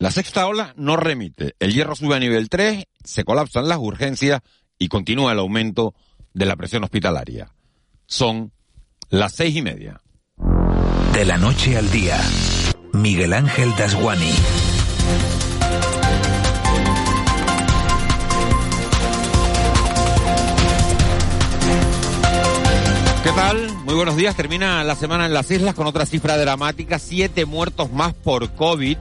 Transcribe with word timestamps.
La 0.00 0.12
sexta 0.12 0.46
ola 0.46 0.74
no 0.76 0.96
remite. 0.96 1.56
El 1.58 1.72
hierro 1.72 1.96
sube 1.96 2.14
a 2.14 2.20
nivel 2.20 2.48
3, 2.48 2.84
se 3.02 3.24
colapsan 3.24 3.68
las 3.68 3.78
urgencias 3.78 4.42
y 4.78 4.86
continúa 4.86 5.32
el 5.32 5.40
aumento 5.40 5.92
de 6.32 6.46
la 6.46 6.54
presión 6.54 6.84
hospitalaria. 6.84 7.52
Son 8.06 8.52
las 9.10 9.32
seis 9.34 9.56
y 9.56 9.62
media. 9.62 10.00
De 11.12 11.24
la 11.24 11.36
noche 11.36 11.76
al 11.76 11.90
día, 11.90 12.16
Miguel 12.92 13.32
Ángel 13.32 13.74
Dasguani. 13.76 14.30
¿Qué 23.24 23.30
tal? 23.30 23.74
Muy 23.84 23.94
buenos 23.94 24.16
días. 24.16 24.36
Termina 24.36 24.84
la 24.84 24.94
semana 24.94 25.26
en 25.26 25.34
las 25.34 25.50
islas 25.50 25.74
con 25.74 25.88
otra 25.88 26.06
cifra 26.06 26.36
dramática. 26.36 27.00
Siete 27.00 27.46
muertos 27.46 27.90
más 27.90 28.14
por 28.14 28.52
COVID 28.52 28.96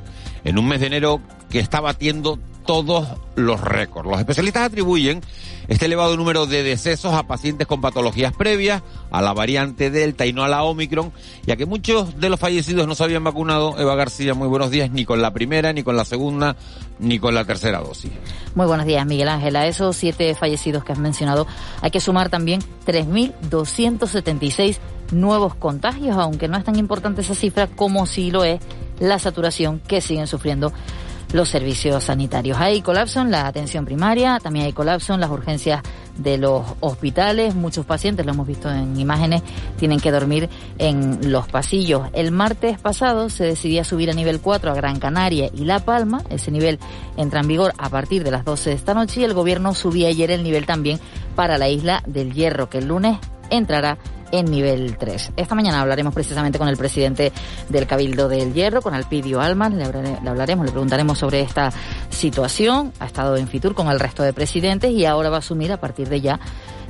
en 0.48 0.58
un 0.58 0.66
mes 0.66 0.80
de 0.80 0.88
enero 0.88 1.20
que 1.50 1.60
está 1.60 1.82
batiendo 1.82 2.40
todos 2.66 3.06
los 3.36 3.60
récords. 3.60 4.10
Los 4.10 4.20
especialistas 4.20 4.64
atribuyen 4.64 5.22
este 5.68 5.88
elevado 5.88 6.16
número 6.16 6.46
de 6.46 6.64
decesos 6.64 7.14
a 7.14 7.24
pacientes 7.24 7.68
con 7.68 7.82
patologías 7.82 8.32
previas, 8.32 8.82
a 9.12 9.22
la 9.22 9.34
variante 9.34 9.92
Delta 9.92 10.26
y 10.26 10.32
no 10.32 10.46
a 10.46 10.48
la 10.48 10.64
Omicron, 10.64 11.12
y 11.46 11.52
a 11.52 11.58
que 11.58 11.66
muchos 11.66 12.18
de 12.22 12.30
los 12.30 12.40
fallecidos 12.40 12.88
no 12.88 12.96
se 12.96 13.04
habían 13.04 13.26
vacunado, 13.26 13.78
Eva 13.78 13.96
García, 13.96 14.34
muy 14.34 14.48
buenos 14.48 14.72
días, 14.72 14.90
ni 14.90 15.04
con 15.04 15.22
la 15.22 15.34
primera, 15.34 15.74
ni 15.74 15.84
con 15.84 15.98
la 15.98 16.06
segunda, 16.06 16.56
ni 17.00 17.20
con 17.20 17.36
la 17.36 17.44
tercera 17.44 17.80
dosis. 17.80 18.12
Muy 18.56 18.68
buenos 18.68 18.86
días, 18.86 19.06
Miguel 19.06 19.28
Ángel. 19.28 19.58
A 19.58 19.68
esos 19.68 19.98
siete 19.98 20.34
fallecidos 20.34 20.86
que 20.86 20.94
has 20.94 21.00
mencionado 21.00 21.46
hay 21.82 21.92
que 21.92 22.00
sumar 22.00 22.30
también 22.30 22.62
3.276 22.86 24.78
nuevos 25.12 25.56
contagios, 25.56 26.16
aunque 26.18 26.48
no 26.48 26.58
es 26.58 26.64
tan 26.64 26.78
importante 26.78 27.20
esa 27.20 27.36
cifra 27.36 27.68
como 27.68 28.06
si 28.06 28.32
lo 28.32 28.46
es 28.46 28.62
la 29.00 29.20
saturación 29.20 29.80
que 29.80 30.02
siguen 30.02 30.28
sufriendo 30.28 30.72
los 31.34 31.50
servicios 31.50 32.06
sanitarios. 32.06 32.58
Hay 32.60 32.82
colapso 32.82 33.22
en 33.22 33.32
la 33.32 33.48
atención 33.48 33.86
primaria, 33.86 34.40
también 34.42 34.66
hay 34.66 34.74
colapso 34.74 35.14
en 35.14 35.20
las 35.20 35.30
urgencias 35.30 35.82
de 36.18 36.38
los 36.38 36.64
hospitales. 36.80 37.54
Muchos 37.54 37.86
pacientes, 37.86 38.26
lo 38.26 38.32
hemos 38.32 38.48
visto 38.48 38.72
en 38.72 39.00
imágenes, 39.00 39.44
tienen 39.78 40.00
que 40.00 40.12
dormir 40.12 40.50
en 40.78 41.32
los 41.32 41.48
pasillos. 41.48 42.08
El 42.14 42.32
martes 42.32 42.80
pasado 42.80 43.30
se 43.30 43.44
decidía 43.44 43.84
subir 43.84 44.10
a 44.10 44.14
nivel 44.14 44.40
4 44.40 44.72
a 44.72 44.76
Gran 44.76 45.00
Canaria 45.00 45.50
y 45.54 45.66
La 45.66 45.80
Palma. 45.80 46.24
Ese 46.30 46.52
nivel 46.52 46.80
entra 47.18 47.42
en 47.42 47.48
vigor 47.48 47.74
a 47.78 47.90
partir 47.90 48.24
de 48.24 48.32
las 48.32 48.46
12 48.46 48.70
de 48.70 48.76
esta 48.76 48.94
noche 48.94 49.22
y 49.22 49.24
el 49.24 49.34
gobierno 49.34 49.74
subía 49.74 50.08
ayer 50.08 50.32
el 50.32 50.44
nivel 50.44 50.66
también 50.66 51.00
para 51.36 51.58
la 51.58 51.70
isla 51.70 52.04
del 52.08 52.34
Hierro, 52.34 52.70
que 52.70 52.80
el 52.80 52.88
lunes 52.88 53.18
entrará 53.50 53.98
en 54.32 54.50
nivel 54.52 54.98
3. 54.98 55.32
Esta 55.36 55.56
mañana 55.56 55.82
hablaremos 55.82 56.14
precisamente 56.14 56.60
con 56.60 56.68
el 56.68 56.78
presidente 56.78 57.32
del 57.70 57.88
Cabildo 57.88 58.28
del 58.28 58.54
Hierro, 58.54 58.82
con 58.82 58.94
Alpidio 58.94 59.42
Almas, 59.42 59.74
le, 59.74 59.84
hablaremos, 59.84 60.66
le 60.66 60.72
preguntaremos 60.72 61.18
sobre 61.18 61.42
esta 61.42 61.72
situación. 62.10 62.94
Ha 63.00 63.06
estado 63.06 63.38
en 63.38 63.48
Fitur 63.48 63.74
con 63.74 63.88
el 63.88 64.00
resto 64.00 64.24
de 64.24 64.34
presidentes 64.34 64.92
y 64.92 65.06
ahora 65.06 65.30
va 65.30 65.38
a 65.38 65.40
asumir 65.40 65.72
a 65.72 65.80
partir 65.80 66.10
de 66.10 66.22
ya 66.22 66.40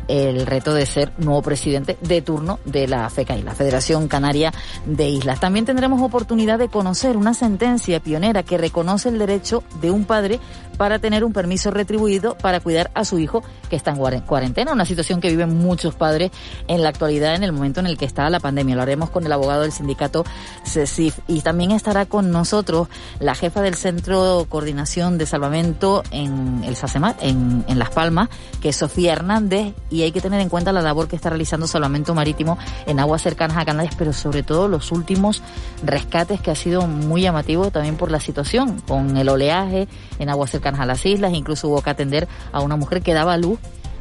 el 0.08 0.46
reto 0.46 0.74
de 0.74 0.86
ser 0.86 1.12
nuevo 1.18 1.42
presidente 1.42 1.98
de 2.02 2.22
turno 2.22 2.60
de 2.66 2.88
la 2.88 3.10
FECAI, 3.10 3.44
la 3.44 3.56
Federación 3.56 4.08
Canaria 4.08 4.54
de 4.86 5.10
Islas. 5.10 5.40
También 5.40 5.66
tendremos 5.66 6.02
oportunidad 6.02 6.60
de 6.60 6.70
conocer 6.70 7.18
una 7.18 7.34
sentencia 7.34 8.00
pionera 8.00 8.44
que 8.44 8.58
reconoce 8.58 9.10
el 9.10 9.20
derecho 9.20 9.64
de 9.82 9.92
un 9.92 10.06
padre 10.06 10.40
para 10.78 11.00
tener 11.00 11.24
un 11.24 11.34
permiso 11.34 11.72
retribuido 11.72 12.38
para 12.38 12.60
cuidar 12.60 12.92
a 12.94 13.04
su 13.04 13.20
hijo 13.20 13.44
que 13.68 13.76
está 13.76 13.92
en 13.92 14.22
cuarentena, 14.22 14.74
una 14.74 14.86
situación 14.86 15.22
que 15.22 15.30
viven 15.30 15.58
muchos 15.58 15.96
padres 15.96 16.32
en 16.68 16.84
la 16.84 16.90
actualidad 16.90 17.36
en 17.36 17.44
el 17.44 17.52
momento 17.52 17.80
en 17.80 17.88
el 17.88 17.98
que 17.98 18.06
está 18.06 18.30
la 18.30 18.40
pandemia. 18.40 18.76
Lo 18.76 18.82
haremos 18.82 19.10
con 19.10 19.26
el 19.26 19.32
abogado 19.32 19.62
del 19.62 19.72
sindicato 19.72 20.26
CECIF 20.66 21.20
y 21.28 21.42
también 21.42 21.72
estará 21.72 22.06
con 22.06 22.32
nosotros 22.32 22.88
la 23.20 23.36
jefa 23.36 23.62
del 23.62 23.76
Centro 23.76 24.40
de 24.40 24.46
Coordinación 24.46 25.18
de 25.18 25.26
Salvamento 25.26 26.04
en 26.12 26.64
el 26.64 26.76
SACEMAT, 26.76 27.24
en, 27.24 27.66
en 27.68 27.80
Las 27.80 27.90
Palmas, 27.90 28.30
que 28.62 28.70
es 28.70 28.76
Sofía 28.76 29.14
Hernández 29.14 29.74
y 29.90 30.04
hay 30.04 30.12
que 30.12 30.22
tener 30.22 30.42
en 30.42 30.50
cuenta 30.50 30.72
la 30.72 30.82
labor 30.82 31.08
que 31.08 31.16
está 31.16 31.30
realizando 31.30 31.68
Salvamento 31.68 32.14
Marítimo 32.14 32.58
en 32.86 33.00
aguas 33.00 33.22
cercanas 33.22 33.58
a 33.58 33.66
Canarias, 33.66 33.96
pero 33.98 34.14
sobre 34.14 34.44
todo 34.44 34.68
los 34.68 34.92
últimos 34.92 35.42
rescates 35.84 36.42
que 36.42 36.52
ha 36.52 36.56
sido 36.56 36.88
muy 36.88 37.22
llamativo 37.22 37.72
también 37.72 37.98
por 37.98 38.12
la 38.12 38.20
situación, 38.20 38.82
con 38.88 39.18
el 39.18 39.30
oleaje 39.30 39.88
en 40.20 40.30
aguas 40.30 40.52
cercanas 40.52 40.82
a 40.82 40.86
las 40.86 41.06
islas, 41.06 41.34
incluso 41.34 41.68
hubo 41.68 41.82
que 41.82 41.90
atender 41.90 42.28
a 42.52 42.62
una 42.62 42.76
mujer 42.76 43.02
que 43.02 43.14
daba 43.14 43.38
luz 43.38 43.57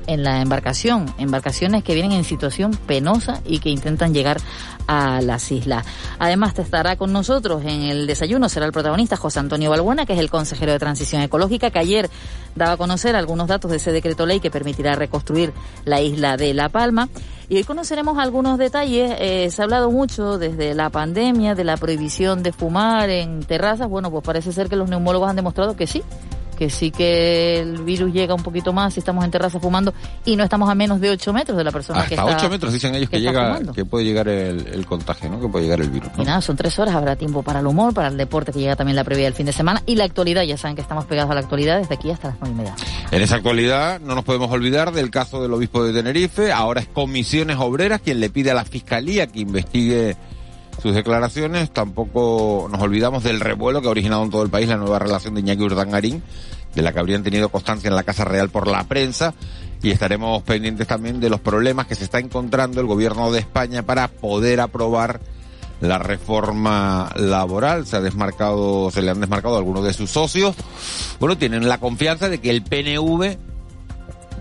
en 0.07 0.23
la 0.23 0.41
embarcación, 0.41 1.13
embarcaciones 1.19 1.85
que 1.85 1.95
vienen 1.95 2.13
en 2.13 2.25
situación 2.25 2.73
penosa 2.87 3.41
y 3.45 3.59
que 3.59 3.71
intentan 3.71 4.15
llegar 4.15 4.39
a 4.87 5.21
las 5.21 5.51
islas. 5.51 5.85
Además, 6.19 6.55
te 6.55 6.63
estará 6.63 6.97
con 6.97 7.13
nosotros 7.13 7.63
en 7.65 7.83
el 7.83 8.07
desayuno, 8.07 8.49
será 8.49 8.67
el 8.67 8.73
protagonista 8.73 9.17
José 9.17 9.41
Antonio 9.41 9.71
Balbuena, 9.71 10.07
que 10.07 10.13
es 10.13 10.19
el 10.19 10.31
consejero 10.31 10.73
de 10.73 10.79
Transición 10.79 11.23
Ecológica, 11.23 11.71
que 11.71 11.79
ayer 11.79 12.11
daba 12.55 12.73
a 12.73 12.77
conocer 12.77 13.17
algunos 13.17 13.49
datos 13.49 13.71
de 13.71 13.79
ese 13.79 13.93
decreto 13.93 14.27
ley 14.27 14.41
que 14.41 14.51
permitirá 14.51 14.95
reconstruir 14.95 15.53
la 15.85 16.01
isla 16.01 16.37
de 16.37 16.55
La 16.55 16.69
Palma. 16.69 17.09
Y 17.49 17.57
hoy 17.57 17.65
conoceremos 17.65 18.19
algunos 18.19 18.59
detalles. 18.59 19.13
Eh, 19.19 19.51
se 19.51 19.63
ha 19.63 19.65
hablado 19.65 19.91
mucho 19.91 20.39
desde 20.39 20.75
la 20.75 20.91
pandemia 20.91 21.55
de 21.55 21.63
la 21.63 21.77
prohibición 21.77 22.43
de 22.43 22.53
fumar 22.53 23.09
en 23.09 23.41
terrazas. 23.45 23.89
Bueno, 23.89 24.11
pues 24.11 24.25
parece 24.25 24.53
ser 24.53 24.69
que 24.69 24.75
los 24.75 24.89
neumólogos 24.89 25.31
han 25.31 25.37
demostrado 25.37 25.77
que 25.77 25.87
sí, 25.87 26.03
que 26.57 26.71
sí 26.71 26.91
que 26.91 27.61
el 27.61 27.83
virus 27.83 28.13
llega 28.13 28.35
un 28.35 28.43
poquito 28.43 28.73
más 28.73 28.95
si 28.95 29.01
estamos 29.01 29.25
en 29.25 29.31
terraza 29.31 29.61
fumando 29.61 29.95
y 30.25 30.37
no 30.37 30.45
estamos 30.45 30.69
a 30.69 30.75
menos 30.75 31.01
de 31.01 31.11
8 31.11 31.33
metros 31.33 31.57
de 31.57 31.65
la 31.65 31.71
persona 31.71 32.05
que 32.07 32.15
está 32.15 32.23
Hasta 32.23 32.37
8 32.39 32.51
metros 32.51 32.73
dicen 32.73 32.95
ellos 32.95 33.09
que, 33.11 33.21
llega, 33.21 33.61
que 33.75 33.85
puede 33.85 34.05
llegar 34.05 34.29
el, 34.29 34.87
contagio, 34.87 35.31
¿no? 35.31 35.41
Que 35.41 35.49
puede 35.49 35.65
llegar 35.65 35.81
el 35.81 35.91
virus. 35.91 36.11
Y 36.17 36.23
nada, 36.23 36.41
son 36.41 36.57
tres 36.57 36.79
horas, 36.79 36.95
habrá 36.95 37.17
tiempo 37.17 37.43
para 37.43 37.61
el 37.61 37.67
humor, 37.67 37.93
para 37.93 38.09
el 38.09 38.17
deporte 38.17 38.53
que 38.53 38.61
llega 38.61 38.77
también 38.77 38.97
la 38.97 39.05
previa 39.05 39.25
del 39.25 39.35
fin 39.35 39.47
de 39.47 39.53
semana 39.53 39.83
y 39.87 39.97
la 39.97 40.05
actualidad, 40.05 40.43
ya 40.43 40.57
saben 40.57 40.77
que 40.77 40.83
estamos 40.83 41.05
pegados 41.05 41.31
a 41.31 41.35
la 41.35 41.41
actualidad 41.41 41.79
desde 41.79 41.95
aquí 41.95 42.11
hasta 42.11 42.29
las 42.29 42.39
9 42.41 42.55
y 42.55 42.59
media. 42.59 42.75
En 43.11 43.23
esa 43.23 43.37
actualidad 43.37 44.01
no 44.01 44.15
nos 44.15 44.25
podemos 44.25 44.51
olvidar 44.51 44.93
del 44.93 45.11
caso 45.11 45.43
del 45.43 45.53
obispo 45.53 45.85
de 45.85 45.93
Tenerife, 45.93 46.53
ahora 46.53 46.81
es 46.81 46.89
Comisiones 46.89 47.57
Obreras 47.59 48.01
quien 48.01 48.21
le 48.21 48.31
pide 48.31 48.51
a 48.51 48.55
la 48.55 48.65
Fiscalía 48.65 49.27
que 49.27 49.41
investigue 49.41 50.17
sus 50.87 50.95
declaraciones. 50.95 51.73
Tampoco 51.73 52.69
nos 52.71 52.81
olvidamos 52.81 53.25
del 53.25 53.41
revuelo 53.41 53.83
que 53.83 53.89
ha 53.89 53.91
originado 53.91 54.23
en 54.23 54.31
todo 54.31 54.45
el 54.45 54.51
país 54.51 54.69
la 54.69 54.77
nueva 54.77 55.01
relación 55.01 55.35
de 55.35 55.41
Iñaki 55.41 55.63
Urdangarín, 55.63 56.23
de 56.77 56.83
la 56.83 56.93
que 56.93 57.01
habrían 57.01 57.25
tenido 57.25 57.49
constancia 57.49 57.89
en 57.89 57.97
la 57.97 58.05
Casa 58.05 58.25
Real 58.25 58.51
por 58.51 58.69
la 58.69 58.85
prensa. 58.85 59.35
Y 59.83 59.91
estaremos 59.91 60.45
pendientes 60.45 60.87
también 60.87 61.19
de 61.19 61.29
los 61.29 61.41
problemas 61.41 61.89
que 61.89 61.97
se 61.97 62.05
está 62.05 62.21
encontrando 62.21 62.81
el 62.81 62.87
gobierno 62.87 63.33
de 63.33 63.41
España 63.41 63.83
para 63.83 64.07
poder 64.07 64.61
aprobar 64.61 65.21
la 65.81 65.99
reforma 65.99 67.11
laboral. 67.17 67.85
Se 67.85 67.97
ha 67.97 68.01
desmarcado, 68.01 68.93
se 68.93 69.03
le 69.03 69.11
han 69.11 69.19
desmarcado 69.19 69.57
algunos 69.57 69.83
de 69.83 69.93
sus 69.93 70.11
socios. 70.11 70.55
Bueno, 71.19 71.37
tienen 71.37 71.69
la 71.69 71.79
confianza 71.79 72.29
de 72.29 72.39
que 72.39 72.51
el 72.51 72.63
PNV 72.63 73.56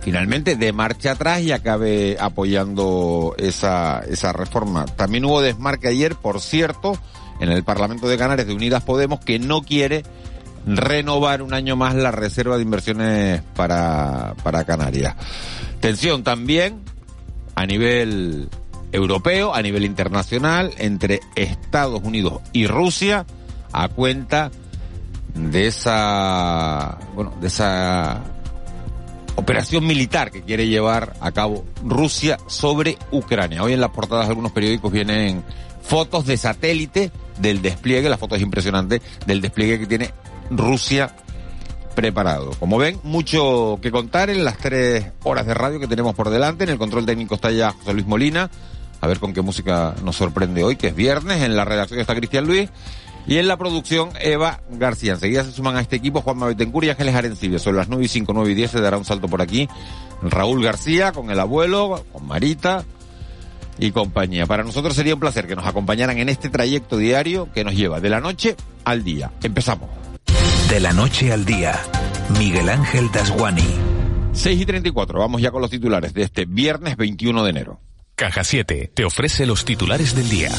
finalmente 0.05 0.55
de 0.55 0.71
marcha 0.71 1.13
atrás 1.13 1.41
y 1.41 1.51
acabe 1.51 2.15
apoyando 2.19 3.33
esa, 3.39 4.03
esa 4.07 4.31
reforma. 4.33 4.85
También 4.85 5.25
hubo 5.25 5.41
desmarque 5.41 5.87
ayer, 5.87 6.13
por 6.13 6.41
cierto, 6.41 6.95
en 7.39 7.49
el 7.49 7.63
Parlamento 7.63 8.07
de 8.07 8.15
Canarias 8.15 8.45
de 8.45 8.53
Unidas 8.53 8.83
Podemos, 8.83 9.19
que 9.19 9.39
no 9.39 9.63
quiere 9.63 10.03
renovar 10.67 11.41
un 11.41 11.55
año 11.55 11.75
más 11.75 11.95
la 11.95 12.11
reserva 12.11 12.55
de 12.57 12.61
inversiones 12.61 13.41
para, 13.55 14.35
para 14.43 14.63
Canarias. 14.63 15.15
Tensión 15.79 16.23
también 16.23 16.81
a 17.55 17.65
nivel 17.65 18.49
europeo, 18.91 19.55
a 19.55 19.61
nivel 19.63 19.85
internacional, 19.85 20.71
entre 20.77 21.19
Estados 21.35 22.03
Unidos 22.03 22.41
y 22.53 22.67
Rusia, 22.67 23.25
a 23.73 23.87
cuenta 23.87 24.51
de 25.33 25.65
esa, 25.65 26.99
bueno, 27.15 27.33
de 27.41 27.47
esa 27.47 28.34
operación 29.35 29.85
militar 29.85 30.31
que 30.31 30.41
quiere 30.41 30.67
llevar 30.67 31.13
a 31.19 31.31
cabo 31.31 31.65
Rusia 31.83 32.37
sobre 32.47 32.97
Ucrania. 33.11 33.63
Hoy 33.63 33.73
en 33.73 33.81
las 33.81 33.91
portadas 33.91 34.25
de 34.25 34.31
algunos 34.31 34.51
periódicos 34.51 34.91
vienen 34.91 35.43
fotos 35.81 36.25
de 36.25 36.37
satélite 36.37 37.11
del 37.39 37.61
despliegue, 37.61 38.09
la 38.09 38.17
foto 38.17 38.35
es 38.35 38.41
impresionante, 38.41 39.01
del 39.25 39.41
despliegue 39.41 39.79
que 39.79 39.85
tiene 39.85 40.11
Rusia 40.49 41.15
preparado. 41.95 42.51
Como 42.59 42.77
ven, 42.77 42.99
mucho 43.03 43.79
que 43.81 43.91
contar 43.91 44.29
en 44.29 44.43
las 44.43 44.57
tres 44.57 45.05
horas 45.23 45.45
de 45.45 45.53
radio 45.53 45.79
que 45.79 45.87
tenemos 45.87 46.13
por 46.13 46.29
delante. 46.29 46.65
En 46.65 46.69
el 46.69 46.77
control 46.77 47.05
técnico 47.05 47.35
está 47.35 47.51
ya 47.51 47.71
José 47.71 47.93
Luis 47.93 48.05
Molina. 48.05 48.49
A 49.01 49.07
ver 49.07 49.19
con 49.19 49.33
qué 49.33 49.41
música 49.41 49.95
nos 50.03 50.15
sorprende 50.15 50.63
hoy, 50.63 50.75
que 50.75 50.87
es 50.87 50.95
viernes. 50.95 51.41
En 51.43 51.55
la 51.55 51.65
redacción 51.65 51.99
está 51.99 52.15
Cristian 52.15 52.45
Luis. 52.45 52.69
Y 53.27 53.37
en 53.37 53.47
la 53.47 53.57
producción, 53.57 54.11
Eva 54.19 54.61
García. 54.69 55.13
Enseguida 55.13 55.43
se 55.43 55.51
suman 55.51 55.75
a 55.75 55.81
este 55.81 55.95
equipo 55.95 56.21
Juan 56.21 56.39
Betancourt 56.39 56.85
y 56.85 56.89
Ángeles 56.91 57.15
Arencibia. 57.15 57.59
Son 57.59 57.75
las 57.75 57.87
9 57.87 58.05
y 58.05 58.07
5, 58.07 58.33
9 58.33 58.51
y 58.51 58.55
10 58.55 58.71
se 58.71 58.81
dará 58.81 58.97
un 58.97 59.05
salto 59.05 59.27
por 59.27 59.41
aquí. 59.41 59.67
Raúl 60.21 60.63
García 60.63 61.11
con 61.11 61.31
el 61.31 61.39
abuelo, 61.39 62.05
con 62.11 62.27
Marita 62.27 62.85
y 63.77 63.91
compañía. 63.91 64.45
Para 64.45 64.63
nosotros 64.63 64.95
sería 64.95 65.15
un 65.15 65.19
placer 65.19 65.47
que 65.47 65.55
nos 65.55 65.65
acompañaran 65.65 66.17
en 66.19 66.29
este 66.29 66.49
trayecto 66.49 66.97
diario 66.97 67.49
que 67.53 67.63
nos 67.63 67.75
lleva 67.75 67.99
de 67.99 68.09
la 68.09 68.21
noche 68.21 68.55
al 68.83 69.03
día. 69.03 69.31
Empezamos. 69.43 69.89
De 70.69 70.79
la 70.79 70.93
noche 70.93 71.31
al 71.31 71.45
día, 71.45 71.79
Miguel 72.37 72.69
Ángel 72.69 73.11
Dasguani. 73.11 73.67
6 74.33 74.61
y 74.61 74.65
34, 74.65 75.19
vamos 75.19 75.41
ya 75.41 75.51
con 75.51 75.61
los 75.61 75.71
titulares 75.71 76.13
de 76.13 76.23
este 76.23 76.45
viernes 76.45 76.97
21 76.97 77.43
de 77.43 77.49
enero. 77.49 77.79
Caja 78.15 78.43
7 78.43 78.91
te 78.93 79.05
ofrece 79.05 79.45
los 79.45 79.65
titulares 79.65 80.15
del 80.15 80.29
día. 80.29 80.51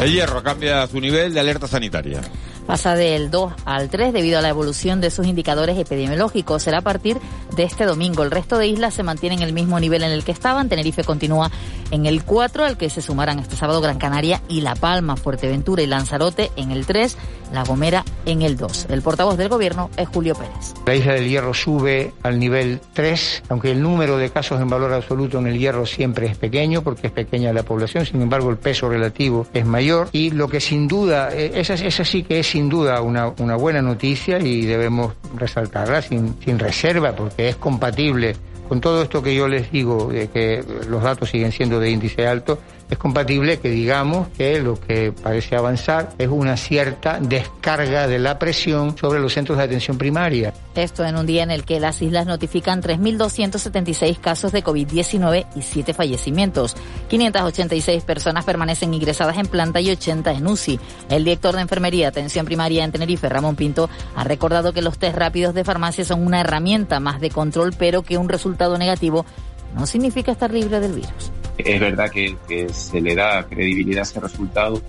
El 0.00 0.12
hierro 0.12 0.42
cambia 0.44 0.86
su 0.86 1.00
nivel 1.00 1.34
de 1.34 1.40
alerta 1.40 1.66
sanitaria 1.66 2.20
pasa 2.68 2.94
del 2.94 3.30
2 3.30 3.54
al 3.64 3.88
3 3.88 4.12
debido 4.12 4.38
a 4.38 4.42
la 4.42 4.50
evolución 4.50 5.00
de 5.00 5.10
sus 5.10 5.26
indicadores 5.26 5.78
epidemiológicos. 5.78 6.64
Será 6.64 6.80
a 6.80 6.82
partir 6.82 7.16
de 7.56 7.62
este 7.62 7.86
domingo. 7.86 8.22
El 8.22 8.30
resto 8.30 8.58
de 8.58 8.66
islas 8.66 8.92
se 8.92 9.02
mantiene 9.02 9.36
en 9.36 9.42
el 9.42 9.54
mismo 9.54 9.80
nivel 9.80 10.02
en 10.02 10.10
el 10.10 10.22
que 10.22 10.32
estaban. 10.32 10.68
Tenerife 10.68 11.02
continúa 11.02 11.50
en 11.90 12.04
el 12.04 12.24
4, 12.24 12.66
al 12.66 12.76
que 12.76 12.90
se 12.90 13.00
sumarán 13.00 13.38
este 13.38 13.56
sábado 13.56 13.80
Gran 13.80 13.96
Canaria 13.96 14.42
y 14.48 14.60
La 14.60 14.74
Palma, 14.74 15.16
Fuerteventura 15.16 15.82
y 15.82 15.86
Lanzarote 15.86 16.50
en 16.56 16.70
el 16.70 16.84
3, 16.84 17.16
La 17.54 17.64
Gomera 17.64 18.04
en 18.26 18.42
el 18.42 18.58
2. 18.58 18.88
El 18.90 19.00
portavoz 19.00 19.38
del 19.38 19.48
gobierno 19.48 19.88
es 19.96 20.06
Julio 20.06 20.34
Pérez. 20.34 20.74
La 20.84 20.94
isla 20.94 21.14
del 21.14 21.26
Hierro 21.26 21.54
sube 21.54 22.12
al 22.22 22.38
nivel 22.38 22.80
3, 22.92 23.44
aunque 23.48 23.70
el 23.70 23.80
número 23.80 24.18
de 24.18 24.28
casos 24.28 24.60
en 24.60 24.68
valor 24.68 24.92
absoluto 24.92 25.38
en 25.38 25.46
el 25.46 25.58
Hierro 25.58 25.86
siempre 25.86 26.26
es 26.26 26.36
pequeño, 26.36 26.82
porque 26.82 27.06
es 27.06 27.12
pequeña 27.14 27.50
la 27.54 27.62
población, 27.62 28.04
sin 28.04 28.20
embargo 28.20 28.50
el 28.50 28.58
peso 28.58 28.90
relativo 28.90 29.46
es 29.54 29.64
mayor. 29.64 30.10
Y 30.12 30.32
lo 30.32 30.48
que 30.48 30.60
sin 30.60 30.86
duda, 30.86 31.30
eh, 31.32 31.52
esa, 31.54 31.72
esa 31.72 32.04
sí 32.04 32.22
que 32.22 32.40
es 32.40 32.57
sin 32.58 32.68
duda 32.68 33.02
una, 33.02 33.28
una 33.38 33.54
buena 33.54 33.80
noticia 33.80 34.40
y 34.40 34.66
debemos 34.66 35.14
resaltarla 35.36 36.02
sin, 36.02 36.34
sin 36.42 36.58
reserva 36.58 37.14
porque 37.14 37.50
es 37.50 37.54
compatible 37.54 38.34
con 38.68 38.80
todo 38.80 39.04
esto 39.04 39.22
que 39.22 39.32
yo 39.32 39.46
les 39.46 39.70
digo, 39.70 40.08
de 40.08 40.26
que 40.28 40.64
los 40.88 41.00
datos 41.04 41.30
siguen 41.30 41.52
siendo 41.52 41.78
de 41.78 41.88
índice 41.90 42.26
alto, 42.26 42.58
es 42.90 42.98
compatible 42.98 43.58
que 43.58 43.70
digamos 43.70 44.28
que 44.28 44.60
lo 44.60 44.80
que 44.80 45.12
parece 45.12 45.56
avanzar 45.56 46.10
es 46.18 46.28
una 46.28 46.56
cierta 46.56 47.18
descarga 47.20 48.06
de 48.06 48.18
la 48.18 48.38
presión 48.38 48.96
sobre 48.96 49.20
los 49.20 49.34
centros 49.34 49.58
de 49.58 49.64
atención 49.64 49.98
primaria. 49.98 50.54
Esto 50.74 51.04
en 51.04 51.16
un 51.16 51.26
día 51.26 51.42
en 51.42 51.50
el 51.50 51.64
que 51.64 51.80
las 51.80 52.00
islas 52.00 52.26
notifican 52.26 52.82
3.276 52.82 54.18
casos 54.20 54.52
de 54.52 54.64
COVID-19 54.64 55.46
y 55.54 55.62
7 55.62 55.92
fallecimientos. 55.92 56.76
586 57.08 58.04
personas 58.04 58.44
permanecen 58.44 58.94
ingresadas 58.94 59.36
en 59.36 59.46
planta 59.46 59.80
y 59.80 59.90
80 59.90 60.32
en 60.32 60.46
UCI. 60.46 60.80
El 61.10 61.24
director 61.24 61.54
de 61.54 61.62
Enfermería 61.62 62.08
Atención 62.08 62.46
Primaria 62.46 62.84
en 62.84 62.92
Tenerife, 62.92 63.28
Ramón 63.28 63.56
Pinto, 63.56 63.90
ha 64.14 64.24
recordado 64.24 64.72
que 64.72 64.82
los 64.82 64.98
test 64.98 65.16
rápidos 65.16 65.54
de 65.54 65.64
farmacia 65.64 66.04
son 66.04 66.24
una 66.24 66.40
herramienta 66.40 67.00
más 67.00 67.20
de 67.20 67.30
control, 67.30 67.74
pero 67.78 68.02
que 68.02 68.16
un 68.16 68.28
resultado 68.28 68.78
negativo 68.78 69.26
no 69.74 69.86
significa 69.86 70.32
estar 70.32 70.52
libre 70.52 70.80
del 70.80 70.92
virus. 70.92 71.30
Es 71.58 71.80
verdad 71.80 72.10
que, 72.10 72.36
se 72.72 73.00
le 73.00 73.14
da 73.14 73.44
credibilidad 73.46 74.00
a 74.00 74.02
ese 74.02 74.20
resultado, 74.20 74.80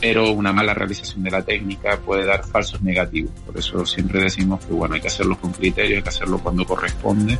pero 0.00 0.30
una 0.32 0.52
mala 0.52 0.74
realización 0.74 1.22
de 1.22 1.30
la 1.30 1.42
técnica 1.42 1.98
puede 1.98 2.24
dar 2.24 2.44
falsos 2.44 2.82
negativos. 2.82 3.30
Por 3.46 3.56
eso 3.56 3.86
siempre 3.86 4.20
decimos 4.20 4.64
que 4.64 4.72
bueno, 4.72 4.96
hay 4.96 5.00
que 5.00 5.06
hacerlo 5.08 5.38
con 5.38 5.52
criterio, 5.52 5.96
hay 5.96 6.02
que 6.02 6.08
hacerlo 6.08 6.38
cuando 6.38 6.64
corresponde 6.64 7.38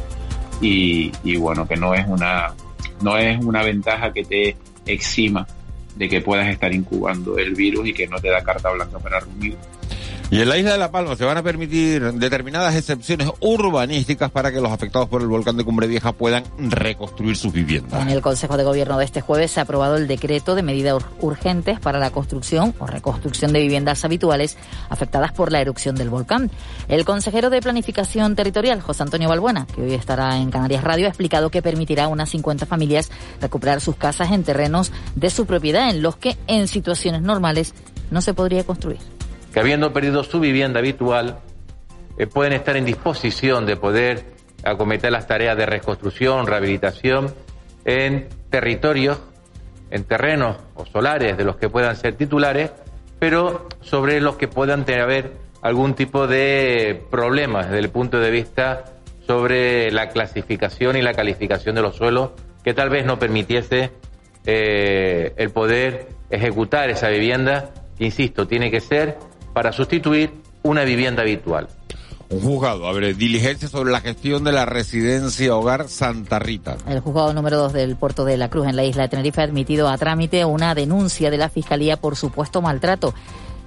y, 0.61 1.13
y 1.25 1.37
bueno, 1.37 1.67
que 1.67 1.77
no 1.77 1.95
es 1.95 2.07
una 2.07 2.55
no 3.03 3.19
es 3.19 3.45
una 3.45 3.63
ventaja 3.63 4.13
que 4.13 4.25
te 4.25 4.57
exima 4.87 5.47
de 5.97 6.09
que 6.09 6.21
puedas 6.21 6.49
estar 6.49 6.73
incubando 6.73 7.39
el 7.39 7.55
virus 7.55 7.89
y 7.89 7.93
que 7.93 8.07
no 8.07 8.19
te 8.19 8.29
da 8.29 8.43
carta 8.43 8.71
blanca 8.71 8.99
para 8.99 9.21
reunir 9.21 9.57
y 10.29 10.41
en 10.41 10.49
la 10.49 10.59
isla 10.59 10.73
de 10.73 10.79
La 10.79 10.91
Palma 10.91 11.15
se 11.15 11.25
van 11.25 11.37
a 11.37 11.43
permitir 11.43 12.13
determinadas 12.15 12.75
excepciones 12.75 13.31
urbanísticas 13.41 14.31
para 14.31 14.51
que 14.51 14.61
los 14.61 14.73
afectados 14.73 15.09
por 15.09 15.23
el 15.23 15.29
volcán 15.29 15.57
de 15.57 15.65
Cumbre 15.65 15.87
Vieja 15.87 16.13
puedan 16.13 16.43
reconstruir 16.59 17.37
sus 17.37 17.53
viviendas. 17.53 18.03
En 18.03 18.09
el 18.09 18.21
Consejo 18.23 18.57
de 18.57 18.65
Gobierno 18.65 18.99
de 18.99 19.05
este 19.05 19.21
jueves 19.21 19.53
se 19.53 19.61
ha 19.61 19.63
aprobado 19.63 19.97
el 19.97 20.09
decreto 20.09 20.57
de 20.57 20.63
medidas 20.63 21.05
urgentes 21.21 21.79
para 21.79 22.01
la 22.01 22.11
construcción 22.11 22.75
o 22.81 22.87
reconstrucción 22.87 23.53
de 23.53 23.61
viviendas 23.61 24.05
habituales 24.05 24.57
afectadas 24.89 25.31
por 25.31 25.53
la 25.53 25.61
erupción 25.61 25.95
del 25.95 26.11
volcán. 26.11 26.51
El 26.89 27.05
consejero 27.05 27.49
de 27.49 27.63
Planificación 27.63 28.35
Territorial, 28.35 28.81
José 28.81 29.05
Antonio 29.05 29.29
Balbuena, 29.29 29.67
que 29.67 29.83
hoy 29.83 29.95
estará 29.95 30.39
en 30.39 30.51
Canarias 30.51 30.83
Radio, 30.83 31.07
ha 31.07 31.11
explicado 31.11 31.51
que 31.51 31.63
permitirá 31.63 32.05
a 32.05 32.09
unas 32.09 32.31
50 32.31 32.67
familias 32.67 33.11
recuperar 33.41 33.81
sus 33.81 33.95
casas 33.95 34.33
en 34.33 34.43
terrenos 34.43 34.91
de 35.15 35.31
su 35.31 35.47
propiedad 35.47 35.89
en 35.89 36.03
los 36.03 36.17
que 36.17 36.37
en 36.49 36.67
situaciones 36.67 37.23
normales 37.23 37.75
no 38.11 38.21
se 38.21 38.35
podría 38.35 38.65
construir 38.65 39.16
que 39.57 39.61
habiendo 39.61 39.91
perdido 39.91 40.23
su 40.23 40.39
vivienda 40.39 40.81
habitual, 40.81 41.39
eh, 42.19 42.27
pueden 42.27 42.53
estar 42.53 42.77
en 42.77 42.85
disposición 42.85 43.65
de 43.65 43.77
poder 43.77 44.23
acometer 44.63 45.11
las 45.11 45.27
tareas 45.27 45.57
de 45.57 45.65
reconstrucción, 45.65 46.47
rehabilitación 46.47 47.33
en 47.87 48.29
territorios, 48.51 49.19
en 49.91 50.05
terrenos 50.05 50.59
o 50.75 50.85
solares 50.85 51.39
de 51.39 51.45
los 51.45 51.57
que 51.57 51.71
puedan 51.71 51.97
ser 51.97 52.17
titulares, 52.17 52.71
pero 53.19 53.67
sobre 53.81 54.21
los 54.21 54.37
que 54.37 54.47
puedan 54.47 54.85
tener 54.85 55.33
algún 55.63 55.95
tipo 55.95 56.27
de 56.27 57.03
problemas 57.11 57.71
desde 57.71 57.79
el 57.79 57.89
punto 57.89 58.21
de 58.21 58.31
vista 58.31 58.85
sobre 59.27 59.91
la 59.91 60.11
clasificación 60.11 60.99
y 60.99 61.01
la 61.01 61.15
calificación 61.15 61.77
de 61.77 61.81
los 61.81 61.97
suelos 61.97 62.33
que 62.63 62.75
tal 62.75 62.91
vez 62.91 63.07
no 63.07 63.19
permitiese 63.19 63.91
eh, 64.45 65.33
el 65.39 65.49
poder 65.49 66.09
ejecutar 66.29 66.91
esa 66.91 67.09
vivienda, 67.09 67.71
insisto, 67.99 68.47
tiene 68.47 68.71
que 68.71 68.81
ser 68.81 69.17
para 69.57 69.73
sustituir 69.73 70.35
una 70.65 70.85
vivienda 70.85 71.23
habitual. 71.23 71.67
Un 72.29 72.41
juzgado 72.41 72.87
abre 72.87 73.15
diligencia 73.15 73.69
sobre 73.69 73.91
la 73.91 74.03
gestión 74.03 74.45
de 74.45 74.53
la 74.53 74.67
residencia 74.67 75.57
hogar 75.57 75.89
Santa 75.89 76.39
Rita. 76.39 76.77
El 76.87 77.01
juzgado 77.01 77.33
número 77.33 77.57
2 77.57 77.73
del 77.73 77.97
puerto 77.97 78.27
de 78.27 78.37
la 78.37 78.51
Cruz 78.51 78.67
en 78.67 78.77
la 78.77 78.85
isla 78.85 79.05
de 79.05 79.09
Tenerife 79.09 79.41
ha 79.41 79.45
admitido 79.45 79.89
a 79.89 79.97
trámite 79.97 80.45
una 80.45 80.75
denuncia 80.75 81.31
de 81.31 81.39
la 81.39 81.49
Fiscalía 81.49 81.97
por 81.97 82.17
supuesto 82.17 82.61
maltrato 82.61 83.15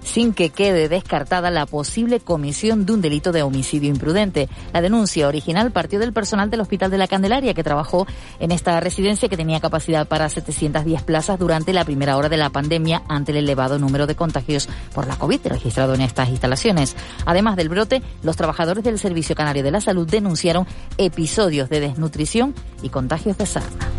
sin 0.03 0.33
que 0.33 0.49
quede 0.49 0.89
descartada 0.89 1.51
la 1.51 1.65
posible 1.65 2.19
comisión 2.19 2.85
de 2.85 2.93
un 2.93 3.01
delito 3.01 3.31
de 3.31 3.43
homicidio 3.43 3.89
imprudente. 3.89 4.49
La 4.73 4.81
denuncia 4.81 5.27
original 5.27 5.71
partió 5.71 5.99
del 5.99 6.13
personal 6.13 6.49
del 6.49 6.61
Hospital 6.61 6.91
de 6.91 6.97
la 6.97 7.07
Candelaria 7.07 7.53
que 7.53 7.63
trabajó 7.63 8.07
en 8.39 8.51
esta 8.51 8.79
residencia 8.79 9.29
que 9.29 9.37
tenía 9.37 9.59
capacidad 9.59 10.07
para 10.07 10.29
710 10.29 11.03
plazas 11.03 11.39
durante 11.39 11.73
la 11.73 11.85
primera 11.85 12.17
hora 12.17 12.29
de 12.29 12.37
la 12.37 12.49
pandemia 12.49 13.03
ante 13.07 13.31
el 13.31 13.37
elevado 13.37 13.79
número 13.79 14.07
de 14.07 14.15
contagios 14.15 14.69
por 14.93 15.07
la 15.07 15.17
COVID 15.17 15.39
registrado 15.45 15.93
en 15.93 16.01
estas 16.01 16.29
instalaciones. 16.29 16.95
Además 17.25 17.55
del 17.55 17.69
brote, 17.69 18.01
los 18.23 18.37
trabajadores 18.37 18.83
del 18.83 18.99
Servicio 18.99 19.35
Canario 19.35 19.63
de 19.63 19.71
la 19.71 19.81
Salud 19.81 20.09
denunciaron 20.09 20.67
episodios 20.97 21.69
de 21.69 21.79
desnutrición 21.79 22.53
y 22.81 22.89
contagios 22.89 23.37
de 23.37 23.45
sarna. 23.45 23.89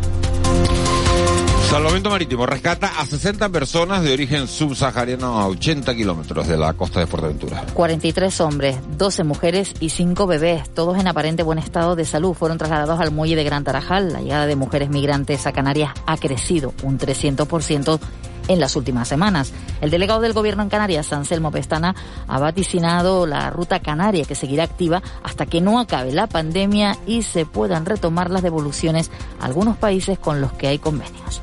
Salvamento 1.70 2.10
Marítimo 2.10 2.46
rescata 2.46 2.98
a 2.98 3.06
60 3.06 3.48
personas 3.50 4.02
de 4.02 4.12
origen 4.12 4.48
subsahariano 4.48 5.38
a 5.38 5.46
80 5.46 5.94
kilómetros 5.94 6.48
de 6.48 6.56
la 6.56 6.72
costa 6.72 6.98
de 6.98 7.06
Fuerteventura. 7.06 7.64
43 7.74 8.40
hombres, 8.40 8.76
12 8.98 9.22
mujeres 9.22 9.74
y 9.78 9.90
5 9.90 10.26
bebés, 10.26 10.68
todos 10.74 10.98
en 10.98 11.06
aparente 11.06 11.44
buen 11.44 11.60
estado 11.60 11.94
de 11.94 12.04
salud, 12.04 12.34
fueron 12.34 12.58
trasladados 12.58 12.98
al 12.98 13.12
muelle 13.12 13.36
de 13.36 13.44
Gran 13.44 13.62
Tarajal. 13.62 14.12
La 14.12 14.20
llegada 14.20 14.48
de 14.48 14.56
mujeres 14.56 14.90
migrantes 14.90 15.46
a 15.46 15.52
Canarias 15.52 15.92
ha 16.06 16.16
crecido 16.16 16.74
un 16.82 16.98
300% 16.98 18.00
en 18.48 18.58
las 18.58 18.74
últimas 18.74 19.06
semanas. 19.06 19.52
El 19.80 19.90
delegado 19.90 20.20
del 20.22 20.32
Gobierno 20.32 20.64
en 20.64 20.70
Canarias, 20.70 21.12
Anselmo 21.12 21.52
Pestana, 21.52 21.94
ha 22.26 22.40
vaticinado 22.40 23.28
la 23.28 23.48
ruta 23.50 23.78
canaria 23.78 24.24
que 24.24 24.34
seguirá 24.34 24.64
activa 24.64 25.04
hasta 25.22 25.46
que 25.46 25.60
no 25.60 25.78
acabe 25.78 26.10
la 26.10 26.26
pandemia 26.26 26.98
y 27.06 27.22
se 27.22 27.46
puedan 27.46 27.86
retomar 27.86 28.28
las 28.28 28.42
devoluciones 28.42 29.12
a 29.38 29.44
algunos 29.44 29.76
países 29.76 30.18
con 30.18 30.40
los 30.40 30.52
que 30.54 30.66
hay 30.66 30.80
convenios. 30.80 31.42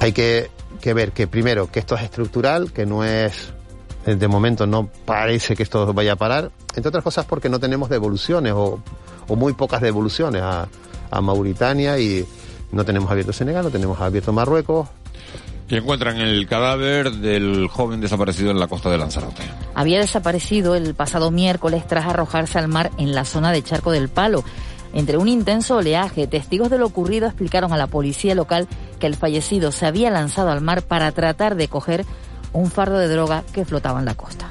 Hay 0.00 0.12
que, 0.12 0.50
ver 0.94 1.12
que 1.12 1.26
primero 1.26 1.70
que 1.70 1.80
esto 1.80 1.96
es 1.96 2.02
estructural, 2.02 2.72
que 2.72 2.86
no 2.86 3.04
es 3.04 3.52
eh, 4.06 4.14
de 4.14 4.28
momento 4.28 4.66
no 4.66 4.88
parece 5.04 5.56
que 5.56 5.62
esto 5.62 5.92
vaya 5.92 6.12
a 6.12 6.16
parar, 6.16 6.50
entre 6.74 6.88
otras 6.88 7.04
cosas 7.04 7.26
porque 7.26 7.48
no 7.48 7.58
tenemos 7.58 7.88
devoluciones 7.88 8.52
o, 8.54 8.80
muy 9.28 9.52
pocas 9.52 9.82
devoluciones 9.82 10.40
a, 10.40 10.68
a, 11.10 11.20
Mauritania 11.20 11.98
y 11.98 12.24
no 12.72 12.84
tenemos 12.84 13.10
abierto 13.10 13.32
Senegal, 13.32 13.64
no 13.64 13.70
tenemos 13.70 14.00
abierto 14.00 14.32
Marruecos. 14.32 14.88
Y 15.68 15.76
encuentran 15.76 16.16
el 16.16 16.46
cadáver 16.48 17.12
del 17.12 17.68
joven 17.68 18.00
desaparecido 18.00 18.50
en 18.50 18.58
la 18.58 18.68
costa 18.68 18.88
de 18.88 18.96
Lanzarote. 18.96 19.42
Había 19.74 19.98
desaparecido 19.98 20.74
el 20.74 20.94
pasado 20.94 21.30
miércoles 21.30 21.86
tras 21.86 22.06
arrojarse 22.06 22.58
al 22.58 22.68
mar 22.68 22.90
en 22.96 23.14
la 23.14 23.26
zona 23.26 23.52
de 23.52 23.62
Charco 23.62 23.90
del 23.90 24.08
Palo. 24.08 24.44
Entre 24.92 25.16
un 25.16 25.28
intenso 25.28 25.76
oleaje, 25.76 26.26
testigos 26.26 26.70
de 26.70 26.78
lo 26.78 26.86
ocurrido 26.86 27.26
explicaron 27.26 27.72
a 27.72 27.76
la 27.76 27.86
policía 27.86 28.34
local 28.34 28.68
que 28.98 29.06
el 29.06 29.16
fallecido 29.16 29.72
se 29.72 29.86
había 29.86 30.10
lanzado 30.10 30.50
al 30.50 30.60
mar 30.60 30.82
para 30.82 31.12
tratar 31.12 31.54
de 31.54 31.68
coger 31.68 32.04
un 32.52 32.70
fardo 32.70 32.98
de 32.98 33.08
droga 33.08 33.44
que 33.52 33.64
flotaba 33.64 33.98
en 34.00 34.06
la 34.06 34.14
costa. 34.14 34.48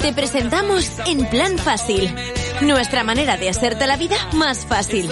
Te 0.00 0.12
presentamos 0.12 0.98
En 1.06 1.26
Plan 1.26 1.58
Fácil, 1.58 2.14
nuestra 2.62 3.04
manera 3.04 3.36
de 3.36 3.48
hacerte 3.48 3.86
la 3.86 3.96
vida 3.96 4.16
más 4.32 4.66
fácil. 4.66 5.10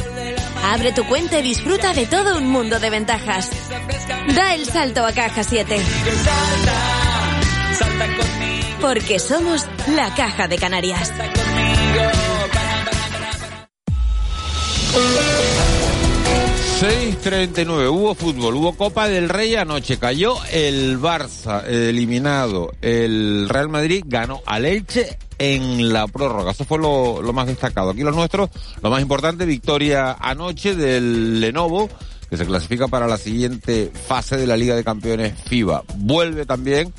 Abre 0.65 0.93
tu 0.93 1.05
cuenta 1.07 1.41
y 1.41 1.43
disfruta 1.43 1.93
de 1.93 2.07
todo 2.07 2.39
un 2.39 2.49
mundo 2.49 2.79
de 2.79 2.91
ventajas. 2.91 3.51
Da 4.35 4.55
el 4.55 4.65
salto 4.67 5.05
a 5.05 5.13
Caja 5.13 5.43
7. 5.43 5.77
Porque 8.81 9.19
somos 9.19 9.67
la 9.89 10.15
Caja 10.15 10.47
de 10.47 10.59
Canarias. 10.59 11.13
6.39, 16.83 17.89
hubo 17.91 18.15
fútbol, 18.15 18.57
hubo 18.57 18.73
Copa 18.73 19.09
del 19.09 19.29
Rey 19.29 19.55
anoche, 19.55 19.99
cayó 19.99 20.35
el 20.51 20.99
Barça 21.01 21.65
eliminado, 21.67 22.73
el 22.83 23.49
Real 23.49 23.69
Madrid 23.69 24.03
ganó 24.05 24.43
al 24.47 24.65
Elche 24.65 25.17
en 25.39 25.93
la 25.93 26.09
prórroga, 26.09 26.51
eso 26.51 26.65
fue 26.65 26.79
lo, 26.79 27.23
lo 27.23 27.33
más 27.33 27.47
destacado. 27.47 27.91
Aquí 27.91 28.03
los 28.03 28.17
nuestros, 28.17 28.51
lo 28.83 28.91
más 28.91 29.01
importante, 29.01 29.47
victoria 29.47 30.17
anoche 30.19 30.75
del 30.75 31.41
Lenovo 31.41 31.89
que 32.29 32.37
se 32.37 32.47
clasifica 32.47 32.89
para 32.89 33.07
la 33.07 33.19
siguiente 33.19 33.93
fase 34.09 34.37
de 34.37 34.47
la 34.47 34.57
Liga 34.57 34.75
de 34.75 34.83
Campeones 34.83 35.35
FIBA. 35.45 35.85
Vuelve 35.99 36.47
también 36.47 36.93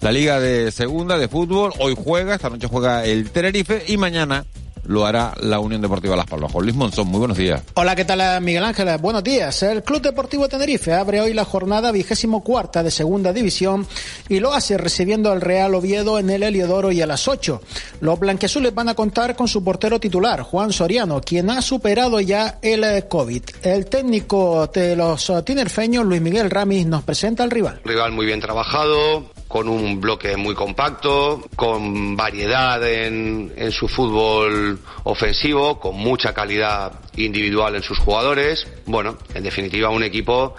la 0.00 0.10
Liga 0.10 0.40
de 0.40 0.72
Segunda 0.72 1.18
de 1.18 1.28
Fútbol. 1.28 1.72
Hoy 1.78 1.94
juega, 1.94 2.34
esta 2.34 2.50
noche 2.50 2.68
juega 2.68 3.04
el 3.04 3.30
Tenerife 3.30 3.84
y 3.86 3.98
mañana 3.98 4.46
lo 4.84 5.06
hará 5.06 5.34
la 5.40 5.60
Unión 5.60 5.80
Deportiva 5.80 6.16
Las 6.16 6.26
Palmas. 6.26 6.52
Juan 6.52 6.64
Luis 6.64 6.76
Monzón, 6.76 7.08
muy 7.08 7.18
buenos 7.18 7.36
días. 7.36 7.62
Hola, 7.74 7.94
¿qué 7.94 8.04
tal 8.04 8.42
Miguel 8.42 8.64
Ángel? 8.64 8.88
Buenos 8.98 9.22
días. 9.22 9.62
El 9.62 9.82
Club 9.82 10.02
Deportivo 10.02 10.48
Tenerife 10.48 10.92
abre 10.92 11.20
hoy 11.20 11.34
la 11.34 11.44
jornada 11.44 11.92
vigésimo 11.92 12.42
cuarta 12.42 12.82
de 12.82 12.90
Segunda 12.90 13.32
División 13.32 13.86
y 14.28 14.40
lo 14.40 14.52
hace 14.52 14.78
recibiendo 14.78 15.30
al 15.30 15.40
Real 15.40 15.74
Oviedo 15.74 16.18
en 16.18 16.30
el 16.30 16.42
Heliodoro 16.42 16.92
y 16.92 17.00
a 17.02 17.06
las 17.06 17.28
8. 17.28 17.60
Los 18.00 18.18
blanquezules 18.18 18.74
van 18.74 18.88
a 18.88 18.94
contar 18.94 19.36
con 19.36 19.48
su 19.48 19.62
portero 19.62 20.00
titular, 20.00 20.42
Juan 20.42 20.72
Soriano, 20.72 21.20
quien 21.20 21.50
ha 21.50 21.62
superado 21.62 22.20
ya 22.20 22.58
el 22.62 22.84
eh, 22.84 23.06
COVID. 23.08 23.42
El 23.62 23.86
técnico 23.86 24.66
de 24.66 24.96
los 24.96 25.30
eh, 25.30 25.42
tinerfeños, 25.42 26.04
Luis 26.04 26.20
Miguel 26.20 26.50
Ramis, 26.50 26.86
nos 26.86 27.02
presenta 27.02 27.42
al 27.42 27.50
rival. 27.50 27.80
Rival 27.84 28.12
muy 28.12 28.26
bien 28.26 28.40
trabajado, 28.40 29.24
con 29.52 29.68
un 29.68 30.00
bloque 30.00 30.34
muy 30.38 30.54
compacto, 30.54 31.44
con 31.56 32.16
variedad 32.16 32.82
en, 32.90 33.52
en, 33.54 33.70
su 33.70 33.86
fútbol 33.86 34.78
ofensivo, 35.04 35.78
con 35.78 35.94
mucha 35.94 36.32
calidad 36.32 36.90
individual 37.16 37.74
en 37.74 37.82
sus 37.82 37.98
jugadores. 37.98 38.66
Bueno, 38.86 39.18
en 39.34 39.42
definitiva, 39.42 39.90
un 39.90 40.04
equipo 40.04 40.54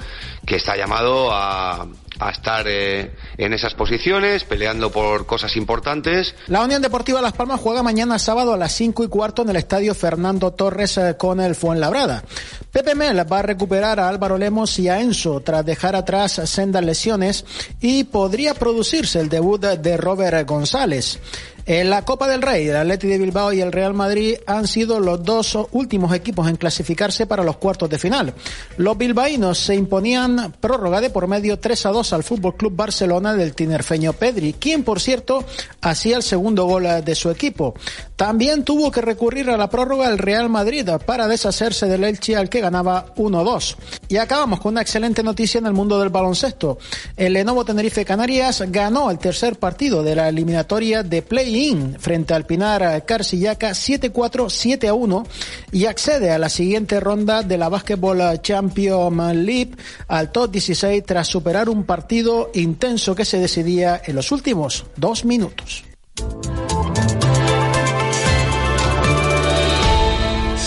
que 0.46 0.58
está 0.58 0.78
llamado 0.78 1.32
a, 1.32 1.88
a 2.28 2.32
estar 2.32 2.66
eh, 2.68 3.16
en 3.38 3.54
esas 3.54 3.74
posiciones, 3.74 4.44
peleando 4.44 4.92
por 4.92 5.26
cosas 5.26 5.56
importantes. 5.56 6.36
La 6.48 6.62
Unión 6.62 6.82
Deportiva 6.82 7.22
Las 7.22 7.34
Palmas 7.34 7.60
juega 7.60 7.84
mañana 7.84 8.20
sábado 8.20 8.54
a 8.54 8.58
las 8.58 8.72
5 8.74 9.04
y 9.04 9.08
cuarto 9.08 9.42
en 9.42 9.50
el 9.50 9.56
estadio 9.58 9.94
Fernando 9.96 10.52
Torres 10.52 10.98
eh, 10.98 11.16
con 11.18 11.40
el 11.40 11.56
Fuenlabrada. 11.56 12.24
Pepe 12.72 12.96
Mel 12.96 13.32
va 13.32 13.40
a 13.40 13.44
recuperar 13.44 14.00
a 14.00 14.10
Álvaro 14.10 14.38
Lemos 14.38 14.78
y 14.80 14.90
a 14.90 15.00
Enzo 15.00 15.42
tras 15.42 15.66
dejar 15.66 15.96
atrás 15.96 16.42
sendas 16.46 16.84
lesiones 16.84 17.46
y 17.80 18.06
podría 18.06 18.54
producirse 18.54 19.20
el 19.20 19.30
debut 19.30 19.62
de 19.62 19.98
Robert 19.98 20.48
González. 20.48 21.20
En 21.66 21.90
la 21.90 22.04
Copa 22.04 22.28
del 22.28 22.42
Rey, 22.42 22.68
el 22.68 22.76
Atleti 22.76 23.08
de 23.08 23.18
Bilbao 23.18 23.54
y 23.54 23.62
el 23.62 23.72
Real 23.72 23.94
Madrid 23.94 24.36
han 24.48 24.68
sido 24.68 25.00
los 25.00 25.24
dos 25.24 25.58
últimos 25.72 26.14
equipos 26.14 26.50
en 26.50 26.58
clasificarse 26.58 27.26
para 27.26 27.42
los 27.42 27.56
cuartos 27.56 27.90
de 27.90 27.98
final. 27.98 28.34
Los 28.76 28.98
bilbaínos 28.98 29.60
se 29.60 29.74
imponían 29.74 30.54
prórroga 30.60 31.00
de 31.00 31.10
por 31.10 31.28
medio 31.28 31.60
3 31.60 31.86
a 31.86 31.90
2 31.92 32.12
al 32.12 32.24
Fútbol 32.24 32.58
Club 32.58 32.76
Barcelona 32.76 33.34
del 33.34 33.56
tinerfeño 33.56 34.12
Pedri, 34.12 34.52
quien 34.52 34.84
por 34.84 35.00
cierto 35.00 35.46
hacía 35.80 36.18
el 36.18 36.24
segundo 36.24 36.66
gol 36.66 36.86
de 37.02 37.16
su 37.16 37.30
equipo. 37.30 37.76
También 38.18 38.66
tuvo 38.66 38.92
que 38.92 39.02
recurrir 39.02 39.50
a 39.50 39.56
la 39.56 39.70
prórroga 39.70 40.10
el 40.10 40.18
Real 40.18 40.50
Madrid 40.50 40.90
para 41.06 41.30
deshacerse 41.30 41.88
del 41.88 42.04
Elche 42.04 42.36
al 42.36 42.50
que 42.50 42.60
ganaba 42.60 43.14
1-2. 43.16 43.78
Y 44.10 44.18
acabamos 44.18 44.60
con 44.60 44.74
una 44.74 44.82
excelente 44.82 45.24
noticia 45.24 45.60
en 45.60 45.68
el 45.68 45.74
mundo 45.74 45.98
del 45.98 46.10
baloncesto. 46.10 46.78
El 47.16 47.34
Lenovo 47.34 47.64
Tenerife 47.64 48.04
Canarias 48.04 48.64
ganó 48.68 49.10
el 49.10 49.18
tercer 49.18 49.58
partido 49.58 50.04
de 50.04 50.16
la 50.16 50.28
eliminatoria 50.28 51.04
de 51.04 51.22
play 51.22 51.53
frente 52.00 52.34
al 52.34 52.46
Pinar 52.46 53.06
Carcillaca 53.06 53.70
7-4, 53.72 54.12
7-1 54.48 55.26
y 55.72 55.86
accede 55.86 56.32
a 56.32 56.38
la 56.40 56.50
siguiente 56.50 57.00
ronda 57.00 57.44
de 57.44 57.58
la 57.58 57.70
Basketball 57.70 58.42
Champions 58.42 59.36
League 59.36 59.72
al 60.08 60.32
top 60.32 60.52
16 60.52 61.04
tras 61.06 61.28
superar 61.28 61.70
un 61.70 61.84
partido 61.84 62.50
intenso 62.54 63.14
que 63.16 63.26
se 63.26 63.40
decidía 63.40 64.02
en 64.06 64.16
los 64.16 64.32
últimos 64.32 64.86
dos 64.96 65.26
minutos. 65.26 65.84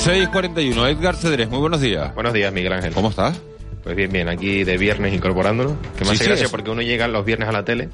6.41, 0.04 0.88
Edgar 0.90 1.16
Cedrés, 1.16 1.48
muy 1.48 1.58
buenos 1.58 1.80
días. 1.80 2.14
Buenos 2.14 2.32
días, 2.32 2.52
Miguel 2.52 2.72
Ángel. 2.72 2.92
¿Cómo 2.94 3.08
estás? 3.10 3.40
Pues 3.82 3.96
bien, 3.96 4.10
bien, 4.12 4.28
aquí 4.28 4.62
de 4.64 4.76
viernes 4.78 5.14
incorporándonos, 5.14 5.74
que 5.96 6.04
me 6.04 6.10
Sí, 6.10 6.14
hace 6.14 6.24
sí, 6.24 6.24
gracia 6.30 6.44
es. 6.46 6.50
porque 6.50 6.70
uno 6.70 6.82
llega 6.82 7.08
los 7.08 7.24
viernes 7.24 7.48
a 7.48 7.52
la 7.52 7.64
tele 7.64 7.88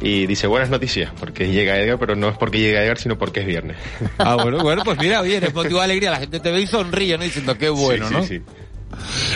y 0.00 0.26
dice 0.26 0.46
buenas 0.46 0.70
noticias, 0.70 1.12
porque 1.18 1.50
llega 1.50 1.78
Edgar, 1.78 1.98
pero 1.98 2.16
no 2.16 2.28
es 2.28 2.36
porque 2.36 2.58
llega 2.58 2.82
Edgar, 2.82 2.98
sino 2.98 3.16
porque 3.18 3.40
es 3.40 3.46
viernes. 3.46 3.76
Ah, 4.18 4.34
bueno, 4.36 4.58
bueno, 4.62 4.82
pues 4.84 4.98
mira, 4.98 5.20
oye, 5.20 5.36
eres 5.36 5.54
motivo 5.54 5.78
de 5.78 5.84
alegría, 5.84 6.10
la 6.10 6.18
gente 6.18 6.40
te 6.40 6.50
ve 6.50 6.60
y 6.62 6.66
sonríe, 6.66 7.16
¿no? 7.18 7.24
Diciendo 7.24 7.56
qué 7.56 7.68
bueno, 7.68 8.08
Sí, 8.08 8.14
¿no? 8.14 8.22
sí, 8.24 8.38
sí. 8.38 8.42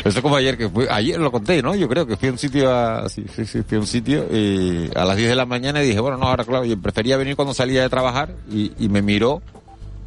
Eso 0.05 0.23
como 0.23 0.37
ayer 0.37 0.57
que 0.57 0.69
fui, 0.69 0.87
ayer 0.89 1.19
lo 1.19 1.33
conté, 1.33 1.63
¿no? 1.63 1.75
Yo 1.75 1.89
creo 1.89 2.07
que 2.07 2.17
fui 2.17 2.29
a 2.29 2.33
un 2.33 2.39
sitio 2.39 2.73
a, 2.73 3.09
sí, 3.09 3.25
sí, 3.35 3.45
sí, 3.45 3.63
fui 3.67 3.77
a 3.77 3.81
un 3.81 3.87
sitio 3.89 4.27
y 4.33 4.89
a 4.95 5.05
las 5.05 5.17
10 5.17 5.31
de 5.31 5.35
la 5.35 5.47
mañana 5.47 5.83
y 5.83 5.89
dije, 5.89 5.99
bueno, 6.01 6.17
no, 6.17 6.27
ahora 6.27 6.45
claro, 6.45 6.65
yo 6.65 6.81
prefería 6.81 7.17
venir 7.17 7.35
cuando 7.35 7.53
salía 7.55 7.83
de 7.83 7.89
trabajar 7.89 8.31
y, 8.53 8.71
y 8.79 8.89
me 8.89 9.03
miró, 9.03 9.43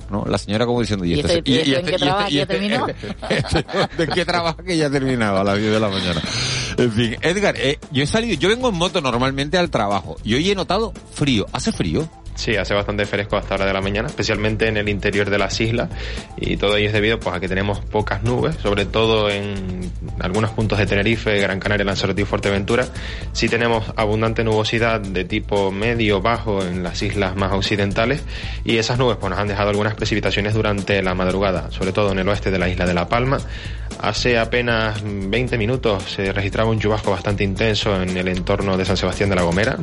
¿no? 0.09 0.23
La 0.25 0.37
señora 0.37 0.65
como 0.65 0.79
diciendo, 0.79 1.03
¿y, 1.03 1.15
¿Y 1.15 1.19
este, 1.19 1.39
este- 1.39 1.51
y 1.51 1.55
este 1.73 1.79
en 1.79 1.85
qué 1.85 1.97
trabaja 1.97 2.27
que 2.27 2.33
ya 2.35 2.45
terminó? 2.45 2.87
este- 3.29 3.65
¿De 3.97 4.07
qué 4.07 4.25
trabaja 4.25 4.63
que 4.63 4.77
ya 4.77 4.89
terminaba 4.89 5.41
a 5.41 5.43
las 5.43 5.57
10 5.57 5.71
de 5.73 5.79
la 5.81 5.89
mañana? 5.89 6.21
En 6.81 6.91
fin, 6.91 7.15
Edgar, 7.21 7.55
eh, 7.57 7.77
yo 7.91 8.01
he 8.01 8.07
salido, 8.07 8.39
yo 8.39 8.49
vengo 8.49 8.69
en 8.69 8.75
moto 8.75 9.01
normalmente 9.01 9.55
al 9.59 9.69
trabajo 9.69 10.17
y 10.23 10.33
hoy 10.33 10.49
he 10.49 10.55
notado 10.55 10.93
frío, 11.13 11.45
¿hace 11.53 11.71
frío? 11.71 12.09
Sí, 12.33 12.55
hace 12.55 12.73
bastante 12.73 13.05
fresco 13.05 13.37
hasta 13.37 13.53
hora 13.53 13.67
de 13.67 13.73
la 13.73 13.81
mañana, 13.81 14.07
especialmente 14.07 14.67
en 14.67 14.77
el 14.77 14.89
interior 14.89 15.29
de 15.29 15.37
las 15.37 15.61
islas 15.61 15.89
y 16.37 16.57
todo 16.57 16.77
ello 16.77 16.87
es 16.87 16.93
debido 16.93 17.19
pues, 17.19 17.35
a 17.35 17.39
que 17.39 17.47
tenemos 17.47 17.81
pocas 17.81 18.23
nubes, 18.23 18.55
sobre 18.55 18.87
todo 18.87 19.29
en 19.29 19.91
algunos 20.19 20.49
puntos 20.49 20.79
de 20.79 20.87
Tenerife, 20.87 21.39
Gran 21.39 21.59
Canaria, 21.59 21.85
Lanzarote 21.85 22.23
y 22.23 22.25
Fuerteventura. 22.25 22.87
Sí 23.31 23.47
tenemos 23.47 23.93
abundante 23.95 24.43
nubosidad 24.43 25.01
de 25.01 25.23
tipo 25.23 25.71
medio 25.71 26.19
bajo 26.19 26.63
en 26.63 26.81
las 26.81 26.99
islas 27.03 27.35
más 27.35 27.51
occidentales 27.51 28.23
y 28.65 28.77
esas 28.77 28.97
nubes 28.97 29.17
pues, 29.17 29.29
nos 29.29 29.37
han 29.37 29.47
dejado 29.47 29.69
algunas 29.69 29.93
precipitaciones 29.93 30.55
durante 30.55 31.03
la 31.03 31.13
madrugada, 31.13 31.69
sobre 31.69 31.91
todo 31.91 32.11
en 32.11 32.17
el 32.17 32.27
oeste 32.27 32.49
de 32.49 32.57
la 32.57 32.69
isla 32.69 32.87
de 32.87 32.95
La 32.95 33.07
Palma. 33.07 33.37
Hace 34.01 34.39
apenas 34.39 34.99
20 35.03 35.59
minutos 35.59 36.03
se 36.03 36.33
registraba 36.33 36.71
un 36.71 36.79
chubasco 36.79 37.11
bastante 37.11 37.43
intenso 37.43 38.01
en 38.01 38.17
el 38.17 38.27
entorno 38.29 38.75
de 38.75 38.83
San 38.83 38.97
Sebastián 38.97 39.29
de 39.29 39.35
la 39.35 39.43
Gomera, 39.43 39.77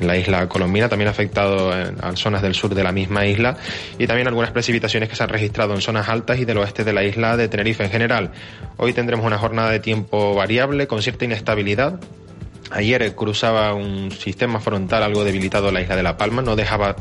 en, 0.00 0.06
la 0.06 0.16
isla 0.16 0.48
colombina, 0.48 0.88
también 0.88 1.08
afectado 1.08 1.72
a 1.72 2.16
zonas 2.16 2.42
del 2.42 2.54
sur 2.54 2.74
de 2.74 2.84
la 2.84 2.92
misma 2.92 3.26
isla 3.26 3.56
y 3.98 4.06
también 4.06 4.28
algunas 4.28 4.52
precipitaciones 4.52 5.08
que 5.08 5.16
se 5.16 5.24
han 5.24 5.30
registrado 5.30 5.74
en 5.74 5.80
zonas 5.80 6.08
altas 6.08 6.38
y 6.38 6.44
del 6.44 6.58
oeste 6.58 6.84
de 6.84 6.92
la 6.92 7.02
isla 7.02 7.36
de 7.36 7.48
Tenerife 7.48 7.82
en 7.82 7.90
general. 7.90 8.30
Hoy 8.76 8.92
tendremos 8.92 9.26
una 9.26 9.38
jornada 9.38 9.70
de 9.70 9.80
tiempo 9.80 10.34
variable 10.34 10.86
con 10.86 11.02
cierta 11.02 11.24
inestabilidad, 11.24 11.98
Ayer 12.70 13.14
cruzaba 13.14 13.74
un 13.74 14.10
sistema 14.10 14.58
frontal 14.58 15.02
algo 15.02 15.22
debilitado 15.22 15.70
la 15.70 15.82
isla 15.82 15.96
de 15.96 16.02
La 16.02 16.16
Palma, 16.16 16.42
no 16.42 16.56
dejaba 16.56 16.96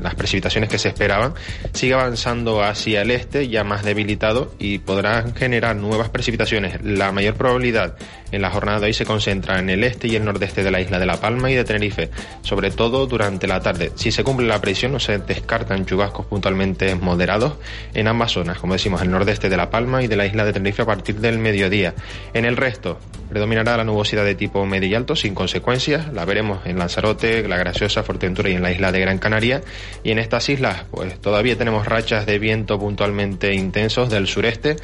las 0.00 0.14
precipitaciones 0.14 0.70
que 0.70 0.78
se 0.78 0.88
esperaban. 0.88 1.34
Sigue 1.72 1.94
avanzando 1.94 2.62
hacia 2.62 3.02
el 3.02 3.10
este, 3.10 3.48
ya 3.48 3.64
más 3.64 3.84
debilitado, 3.84 4.54
y 4.58 4.78
podrán 4.78 5.34
generar 5.34 5.76
nuevas 5.76 6.08
precipitaciones. 6.10 6.82
La 6.82 7.12
mayor 7.12 7.34
probabilidad 7.34 7.96
en 8.32 8.42
la 8.42 8.50
jornada 8.50 8.80
de 8.80 8.86
hoy 8.86 8.94
se 8.94 9.04
concentra 9.04 9.58
en 9.58 9.70
el 9.70 9.84
este 9.84 10.08
y 10.08 10.16
el 10.16 10.24
nordeste 10.24 10.64
de 10.64 10.70
la 10.70 10.80
isla 10.80 10.98
de 10.98 11.06
La 11.06 11.20
Palma 11.20 11.50
y 11.50 11.54
de 11.54 11.64
Tenerife, 11.64 12.10
sobre 12.42 12.70
todo 12.70 13.06
durante 13.06 13.46
la 13.46 13.60
tarde. 13.60 13.92
Si 13.94 14.10
se 14.10 14.24
cumple 14.24 14.46
la 14.46 14.60
presión, 14.60 14.92
no 14.92 15.00
se 15.00 15.18
descartan 15.18 15.86
chubascos 15.86 16.26
puntualmente 16.26 16.94
moderados 16.94 17.54
en 17.94 18.08
ambas 18.08 18.32
zonas, 18.32 18.58
como 18.58 18.72
decimos, 18.72 19.02
el 19.02 19.10
nordeste 19.10 19.48
de 19.48 19.56
La 19.56 19.70
Palma 19.70 20.02
y 20.02 20.08
de 20.08 20.16
la 20.16 20.26
isla 20.26 20.44
de 20.44 20.52
Tenerife 20.52 20.82
a 20.82 20.86
partir 20.86 21.16
del 21.16 21.38
mediodía. 21.38 21.94
En 22.34 22.44
el 22.44 22.56
resto, 22.56 22.98
predominará 23.28 23.76
la 23.76 23.84
nubosidad 23.84 24.24
de 24.24 24.34
tipo 24.34 24.64
medio 24.66 24.88
y 24.88 24.94
alto 24.94 25.16
sin 25.16 25.34
consecuencias. 25.34 26.12
La 26.12 26.24
veremos 26.24 26.64
en 26.66 26.78
Lanzarote, 26.78 27.46
La 27.48 27.56
Graciosa, 27.56 28.02
Fuerteventura 28.02 28.50
y 28.50 28.54
en 28.54 28.62
la 28.62 28.72
isla 28.72 28.92
de 28.92 29.00
Gran 29.00 29.18
Canaria. 29.18 29.62
Y 30.02 30.10
en 30.10 30.18
estas 30.18 30.48
islas, 30.48 30.84
pues 30.90 31.20
todavía 31.20 31.56
tenemos 31.56 31.86
rachas 31.86 32.26
de 32.26 32.38
viento 32.38 32.78
puntualmente 32.78 33.54
intensos 33.54 34.10
del 34.10 34.26
sureste, 34.26 34.76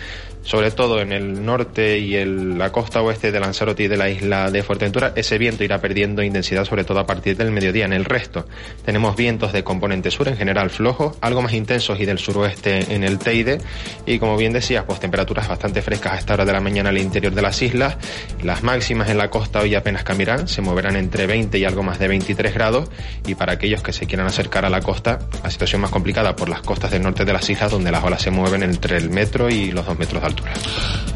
sobre 0.43 0.71
todo 0.71 1.01
en 1.01 1.13
el 1.13 1.45
norte 1.45 1.99
y 1.99 2.17
el- 2.17 2.59
la 2.59 2.71
costa 2.73 3.01
oeste 3.03 3.31
de 3.33 3.41
Lanzarote 3.41 3.85
y 3.85 3.89
de 3.89 3.97
la 3.97 4.09
isla 4.11 4.51
de 4.51 4.63
Fuerteventura. 4.63 5.13
Ese 5.17 5.39
viento 5.39 5.65
irá 5.65 5.81
perdiendo 5.81 6.23
intensidad, 6.23 6.65
sobre 6.65 6.85
todo 6.85 6.99
a 6.99 7.07
partir 7.07 7.37
del 7.37 7.51
mediodía. 7.51 7.85
En 7.85 7.93
el 7.93 8.05
resto, 8.05 8.47
tenemos 8.85 9.17
vientos 9.17 9.53
de 9.53 9.63
componente 9.65 10.11
sur, 10.11 10.29
en 10.29 10.37
general 10.37 10.71
flojos, 10.71 11.17
algo 11.21 11.43
más 11.43 11.53
intensos 11.53 12.01
y 12.01 12.07
del 12.07 12.19
suroeste 12.19 12.95
en 12.95 13.05
el 13.05 13.19
Teide. 13.19 13.59
Y 14.07 14.19
como 14.19 14.37
bien 14.37 14.53
decías, 14.53 14.85
pues 14.87 15.01
temperaturas 15.01 15.49
bastante 15.49 15.83
frescas 15.83 16.13
a 16.15 16.19
esta 16.19 16.35
hora 16.35 16.45
de 16.45 16.53
la 16.53 16.61
mañana 16.61 16.89
al 16.91 16.99
interior 16.99 17.33
de 17.35 17.43
las 17.43 17.61
islas. 17.63 17.97
Las 18.43 18.63
máximas 18.63 19.09
en 19.11 19.19
la 19.19 19.31
costa 19.31 19.61
hoy 19.61 19.75
apenas 19.75 20.03
cambiarán, 20.05 20.49
se 20.49 20.61
moverán 20.63 20.97
entre 20.97 21.27
20 21.27 21.59
y 21.59 21.65
algo 21.65 21.83
más 21.83 21.99
de 21.99 22.09
23 22.09 22.53
grados. 22.55 22.91
Y 23.27 23.35
para 23.35 23.53
aquellos 23.53 23.83
que 23.83 23.93
se 23.93 24.07
quieran 24.07 24.27
acercar 24.27 24.65
a 24.65 24.71
la 24.71 24.81
costa, 24.81 25.21
la 25.43 25.51
situación 25.51 25.81
más 25.83 25.91
complicada 25.91 26.35
por 26.35 26.49
las 26.49 26.63
costas 26.63 26.91
del 26.91 27.03
norte 27.03 27.25
de 27.25 27.33
las 27.33 27.49
islas, 27.49 27.71
donde 27.71 27.91
las 27.93 28.03
olas 28.05 28.23
se 28.23 28.31
mueven 28.31 28.63
entre 28.63 28.97
el 28.97 29.11
metro 29.11 29.49
y 29.49 29.71
los 29.71 29.87
dos 29.87 29.99
metros 29.99 30.21
de 30.21 30.27
altura. 30.27 30.32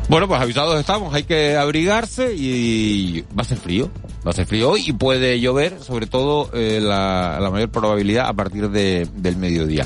Bueno, 0.08 0.28
pues 0.28 0.40
avisados 0.40 0.78
estamos, 0.78 1.12
hay 1.14 1.24
que 1.24 1.56
abrigarse 1.56 2.32
y 2.34 3.22
va 3.36 3.42
a 3.42 3.44
ser 3.44 3.58
frío, 3.58 3.90
va 4.24 4.30
a 4.30 4.34
ser 4.34 4.46
frío 4.46 4.70
hoy 4.70 4.84
y 4.86 4.92
puede 4.92 5.40
llover, 5.40 5.82
sobre 5.82 6.06
todo 6.06 6.48
eh, 6.54 6.78
la, 6.80 7.38
la 7.40 7.50
mayor 7.50 7.70
probabilidad 7.70 8.28
a 8.28 8.32
partir 8.32 8.70
de- 8.70 9.08
del 9.14 9.36
mediodía. 9.36 9.84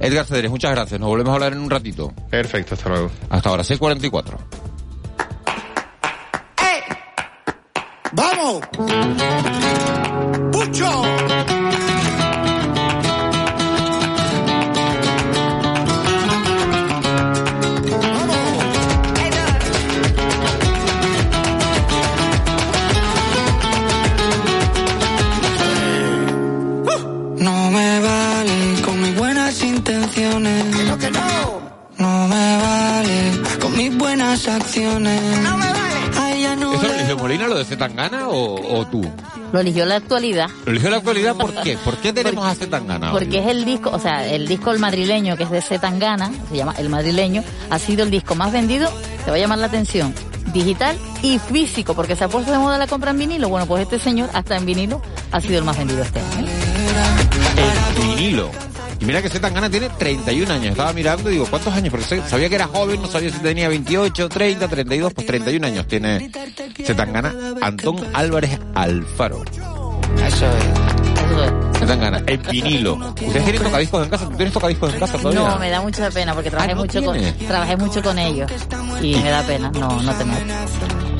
Edgar 0.00 0.26
Cederes, 0.26 0.50
muchas 0.50 0.72
gracias, 0.72 0.98
nos 0.98 1.08
volvemos 1.08 1.30
a 1.30 1.34
hablar 1.34 1.52
en 1.52 1.60
un 1.60 1.70
ratito. 1.70 2.12
Perfecto, 2.30 2.74
hasta 2.74 2.88
luego. 2.88 3.10
Hasta 3.30 3.48
ahora, 3.48 3.62
6.44. 3.62 4.24
¡Vamos! 8.12 8.60
¡Pucho! 10.52 11.02
No. 30.40 32.28
me 32.28 32.56
vale 32.56 33.32
con 33.60 33.76
mis 33.76 33.96
buenas 33.96 34.48
acciones. 34.48 35.22
No 35.42 35.56
me 35.56 35.72
vale. 35.72 35.84
¿Eso 36.54 36.88
lo 36.88 36.94
eligió 36.94 37.18
Molina, 37.18 37.48
lo 37.48 37.58
de 37.58 37.64
Zetangana 37.64 38.28
o, 38.28 38.78
o 38.78 38.86
tú? 38.86 39.02
Lo 39.52 39.60
eligió 39.60 39.86
la 39.86 39.96
actualidad. 39.96 40.48
¿Lo 40.64 40.72
eligió 40.72 40.90
la 40.90 40.96
actualidad 40.96 41.34
por 41.36 41.54
qué? 41.54 41.76
¿Por 41.78 41.96
qué 41.98 42.12
tenemos 42.12 42.46
a 42.46 42.54
Zetangana? 42.54 43.12
Porque 43.12 43.38
es 43.38 43.46
el 43.46 43.64
disco, 43.64 43.90
o 43.90 43.98
sea, 43.98 44.26
el 44.26 44.46
disco 44.46 44.70
El 44.70 44.78
Madrileño, 44.78 45.36
que 45.36 45.44
es 45.44 45.50
de 45.50 45.62
Zetangana, 45.62 46.30
se 46.48 46.56
llama 46.56 46.74
El 46.78 46.88
Madrileño, 46.88 47.42
ha 47.70 47.78
sido 47.78 48.02
el 48.04 48.10
disco 48.10 48.34
más 48.34 48.52
vendido, 48.52 48.90
te 49.24 49.30
va 49.30 49.36
a 49.36 49.40
llamar 49.40 49.58
la 49.58 49.66
atención, 49.66 50.14
digital 50.52 50.96
y 51.22 51.38
físico, 51.38 51.94
porque 51.94 52.16
se 52.16 52.24
ha 52.24 52.28
puesto 52.28 52.52
de 52.52 52.58
moda 52.58 52.78
la 52.78 52.86
compra 52.86 53.12
en 53.12 53.18
vinilo. 53.18 53.48
Bueno, 53.48 53.66
pues 53.66 53.82
este 53.82 53.98
señor, 53.98 54.30
hasta 54.32 54.56
en 54.56 54.66
vinilo, 54.66 55.00
ha 55.32 55.40
sido 55.40 55.58
el 55.58 55.64
más 55.64 55.78
vendido 55.78 56.02
este 56.02 56.20
año. 56.20 56.46
El 57.56 58.08
vinilo. 58.16 58.50
Y 59.04 59.06
mira 59.06 59.20
que 59.20 59.28
Zetangana 59.28 59.68
tiene 59.68 59.90
31 59.90 60.50
años. 60.50 60.70
Estaba 60.70 60.94
mirando 60.94 61.28
y 61.28 61.34
digo, 61.34 61.46
¿cuántos 61.50 61.74
años? 61.74 61.90
Porque 61.90 62.22
sabía 62.26 62.48
que 62.48 62.54
era 62.54 62.66
joven, 62.66 63.02
no 63.02 63.08
sabía 63.08 63.30
si 63.30 63.38
tenía 63.38 63.68
28, 63.68 64.30
30, 64.30 64.66
32, 64.66 65.12
pues 65.12 65.26
31 65.26 65.66
años 65.66 65.86
tiene 65.86 66.30
Zetangana. 66.82 67.34
Antón 67.60 67.98
Álvarez 68.14 68.58
Alfaro. 68.74 69.44
Eso 70.26 70.46
es. 70.46 71.73
Zetangana, 71.86 72.22
el 72.26 72.38
vinilo. 72.38 72.94
¿Ustedes 72.94 73.44
tienen 73.44 73.62
tocadiscos 73.62 74.04
en 74.04 74.10
casa? 74.10 74.28
¿Tú 74.28 74.36
tienes 74.36 74.54
tocadiscos 74.54 74.94
en 74.94 75.00
casa 75.00 75.18
todavía? 75.18 75.48
No, 75.48 75.58
me 75.58 75.70
da 75.70 75.80
mucha 75.80 76.10
pena 76.10 76.34
porque 76.34 76.50
trabajé, 76.50 76.72
ah, 76.72 76.76
mucho, 76.76 77.02
con, 77.02 77.18
trabajé 77.46 77.76
mucho 77.76 78.02
con 78.02 78.18
ellos. 78.18 78.50
Y 79.02 79.16
me 79.16 79.30
da 79.30 79.42
pena 79.42 79.70
no, 79.70 80.02
no 80.02 80.14
tener. 80.14 80.42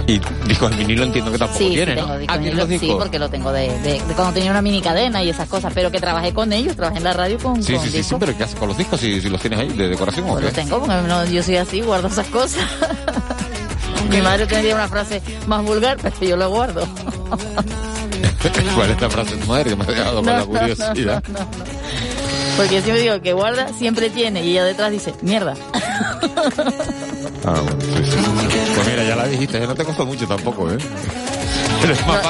Y 0.07 0.21
discos 0.47 0.71
de 0.71 0.77
vinilo 0.77 1.05
entiendo 1.05 1.33
que 1.33 1.39
tampoco 1.39 1.59
tiene, 1.59 1.95
¿no? 1.95 2.09
Ah, 2.29 2.37
vinilo, 2.37 2.67
sí, 2.67 2.93
porque 2.99 3.19
lo 3.19 3.29
tengo 3.29 3.53
de, 3.53 3.69
de, 3.81 3.99
cuando 4.15 4.35
tenía 4.35 4.51
una 4.51 4.61
mini 4.61 4.83
cadena 4.83 5.23
y 5.23 5.31
esas 5.31 5.49
cosas, 5.49 5.73
pero 5.75 5.91
que 5.91 6.01
trabajé 6.01 6.35
con 6.35 6.53
ellos, 6.53 6.77
trabajé 6.77 6.99
en 6.99 7.05
la 7.05 7.13
radio 7.13 7.39
con 7.39 7.63
Sí, 7.63 7.77
sí, 7.79 7.89
sí, 7.89 8.03
sí, 8.03 8.15
pero 8.19 8.37
¿qué 8.37 8.45
haces 8.45 8.59
con 8.59 8.69
los 8.69 8.77
discos 8.77 9.01
si, 9.01 9.21
si 9.21 9.29
los 9.29 9.41
tienes 9.41 9.61
ahí 9.61 9.69
de 9.69 9.89
decoración 9.89 10.27
pues 10.27 10.37
o 10.37 10.39
qué? 10.39 10.45
los 10.45 10.53
tengo, 10.53 10.79
porque 10.79 11.09
no, 11.09 11.25
yo 11.25 11.43
soy 11.43 11.57
así, 11.57 11.81
guardo 11.81 12.09
esas 12.09 12.27
cosas. 12.29 12.65
Mi 14.11 14.21
madre 14.21 14.47
tendría 14.47 14.75
una 14.75 14.89
frase 14.89 15.23
más 15.47 15.65
vulgar, 15.65 15.97
pero 16.01 16.17
yo 16.21 16.37
lo 16.37 16.51
guardo. 16.51 16.87
¿Cuál 18.75 18.91
es 18.91 19.01
la 19.01 19.11
frase 19.11 19.37
de 19.37 19.47
madre 19.47 19.71
que 19.71 19.77
me 19.77 19.85
ha 19.85 19.87
dejado 19.87 20.17
con 20.23 20.27
la 20.27 20.45
curiosidad? 20.45 21.23
Porque 22.57 22.83
yo 22.83 22.95
digo 22.95 23.21
que 23.21 23.33
guarda, 23.33 23.73
siempre 23.73 24.11
tiene, 24.11 24.45
y 24.45 24.51
ella 24.53 24.65
detrás 24.65 24.91
dice, 24.91 25.15
mierda. 25.23 25.55
Ah, 27.47 27.61
bueno, 27.61 27.81
sí, 27.81 28.05
sí. 28.05 28.17
Pues 28.75 28.89
mira, 28.89 29.05
ya 29.05 29.17
la 29.17 29.27
dijiste, 29.27 29.61
no 29.67 29.75
te 29.75 29.85
costó 29.85 30.07
mucho 30.07 30.27
tampoco, 30.27 30.71
¿eh? 30.71 30.79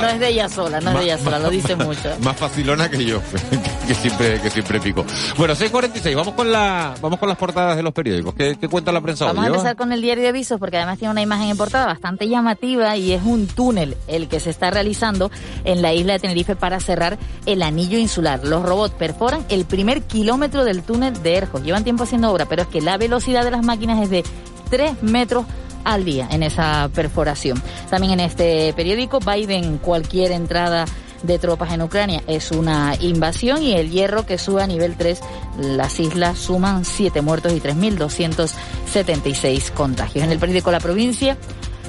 No, 0.01 0.09
es 0.09 0.21
de 0.21 0.29
ella 0.29 0.49
sola, 0.49 0.81
no 0.81 0.91
es 0.91 0.99
de 0.99 1.05
ella 1.05 1.19
sola, 1.19 1.39
lo 1.39 1.51
dice 1.51 1.77
mucho. 1.77 2.11
Más 2.21 2.37
facilona 2.37 2.91
que 2.91 3.05
yo, 3.05 3.21
que 3.87 3.95
siempre, 3.95 4.41
que 4.41 4.51
siempre 4.51 4.81
pico. 4.81 5.05
Bueno, 5.37 5.55
6.46, 5.55 6.15
vamos 6.15 6.35
con 6.35 6.51
la, 6.51 6.95
vamos 7.01 7.19
con 7.19 7.29
las 7.29 7.39
portadas 7.39 7.77
de 7.77 7.83
los 7.83 7.93
periódicos. 7.93 8.35
¿Qué, 8.35 8.57
cuenta 8.69 8.93
la 8.93 9.01
prensa 9.01 9.27
Vamos 9.27 9.45
a 9.45 9.49
empezar 9.49 9.77
con 9.77 9.93
el 9.93 10.01
diario 10.01 10.23
de 10.23 10.31
avisos, 10.31 10.59
porque 10.59 10.77
además 10.77 10.99
tiene 10.99 11.13
una 11.13 11.23
imagen 11.23 11.51
en 11.51 11.57
portada 11.57 11.87
bastante 11.87 12.29
llamativa 12.29 12.97
y 12.97 13.13
es 13.13 13.23
un 13.23 13.47
túnel 13.47 13.97
el 14.07 14.29
que 14.29 14.41
se 14.41 14.51
está 14.51 14.71
realizando 14.71 15.31
en 15.65 15.83
la 15.83 15.93
isla 15.93 16.15
de 16.15 16.21
Tenerife 16.21 16.57
para 16.57 16.81
cerrar 16.81 17.19
el 17.47 17.63
anillo 17.63 17.99
insular. 17.99 18.45
Los 18.45 18.63
robots 18.63 18.95
perforan 18.95 19.45
el 19.49 19.65
primer 19.65 20.03
kilómetro 20.03 20.65
del 20.65 20.83
túnel 20.83 21.23
de 21.23 21.37
Erjos. 21.37 21.63
Llevan 21.63 21.85
tiempo 21.85 22.05
haciendo 22.05 22.31
obra, 22.31 22.47
pero 22.47 22.63
es 22.63 22.69
que 22.69 22.81
la 22.81 22.97
velocidad 22.97 23.45
de 23.45 23.51
las 23.51 23.65
máquinas 23.65 24.03
es 24.03 24.11
de 24.11 24.25
3 24.71 25.03
metros 25.03 25.45
al 25.85 26.05
día 26.05 26.27
en 26.31 26.43
esa 26.43 26.91
perforación. 26.95 27.63
También 27.91 28.15
en 28.15 28.21
este 28.21 28.73
periódico, 28.75 29.21
Biden, 29.21 29.79
cualquier 29.79 30.33
entrada 30.33 30.87
de 31.23 31.39
tropas 31.39 31.73
en 31.73 31.83
Ucrania 31.83 32.23
es 32.27 32.51
una 32.51 32.97
invasión 33.01 33.63
y 33.63 33.75
el 33.75 33.91
hierro 33.91 34.27
que 34.27 34.39
sube 34.39 34.63
a 34.63 34.67
nivel 34.67 34.97
3, 34.97 35.21
las 35.59 36.01
islas 36.01 36.39
suman 36.39 36.85
7 36.85 37.21
muertos 37.23 37.53
y 37.53 37.61
3.276 37.61 39.71
contagios. 39.71 40.25
En 40.25 40.31
el 40.31 40.39
periódico 40.39 40.71
La 40.71 40.81
Provincia, 40.81 41.39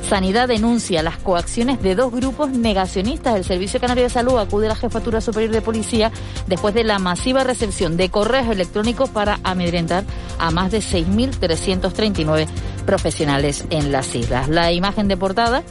Sanidad 0.08 0.48
denuncia 0.48 1.02
las 1.02 1.18
coacciones 1.18 1.82
de 1.82 1.96
dos 1.96 2.12
grupos 2.12 2.52
negacionistas. 2.52 3.36
El 3.36 3.44
Servicio 3.44 3.80
Canario 3.80 4.04
de 4.04 4.12
Salud 4.12 4.38
acude 4.38 4.68
a 4.68 4.70
la 4.70 4.76
Jefatura 4.76 5.20
Superior 5.20 5.52
de 5.52 5.64
Policía 5.64 6.12
después 6.46 6.76
de 6.76 6.84
la 6.84 7.00
masiva 7.00 7.44
recepción 7.44 7.98
de 7.98 8.10
correos 8.10 8.48
electrónicos 8.50 9.10
para 9.10 9.40
amedrentar 9.44 10.04
a 10.38 10.52
más 10.52 10.72
de 10.72 10.78
6.339 10.78 12.46
profesionales 12.86 13.66
en 13.70 13.92
las 13.92 14.14
islas. 14.16 14.48
La 14.50 14.72
imagen 14.72 15.08
de 15.08 15.18
portada 15.18 15.64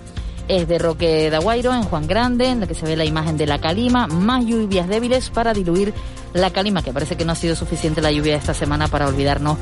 es 0.48 0.68
de 0.68 0.78
Roque 0.78 1.30
Daguairo 1.30 1.72
en 1.72 1.82
Juan 1.82 2.06
Grande, 2.06 2.48
en 2.48 2.60
la 2.60 2.66
que 2.66 2.74
se 2.74 2.86
ve 2.86 2.96
la 2.96 3.04
imagen 3.04 3.36
de 3.36 3.46
la 3.46 3.58
calima, 3.58 4.06
más 4.06 4.44
lluvias 4.44 4.88
débiles 4.88 5.30
para 5.30 5.54
diluir 5.54 5.94
la 6.34 6.50
calima, 6.50 6.82
que 6.82 6.92
parece 6.92 7.16
que 7.16 7.24
no 7.24 7.32
ha 7.32 7.36
sido 7.36 7.54
suficiente 7.54 8.02
la 8.02 8.10
lluvia 8.10 8.32
de 8.32 8.38
esta 8.38 8.54
semana 8.54 8.88
para 8.88 9.06
olvidarnos 9.06 9.56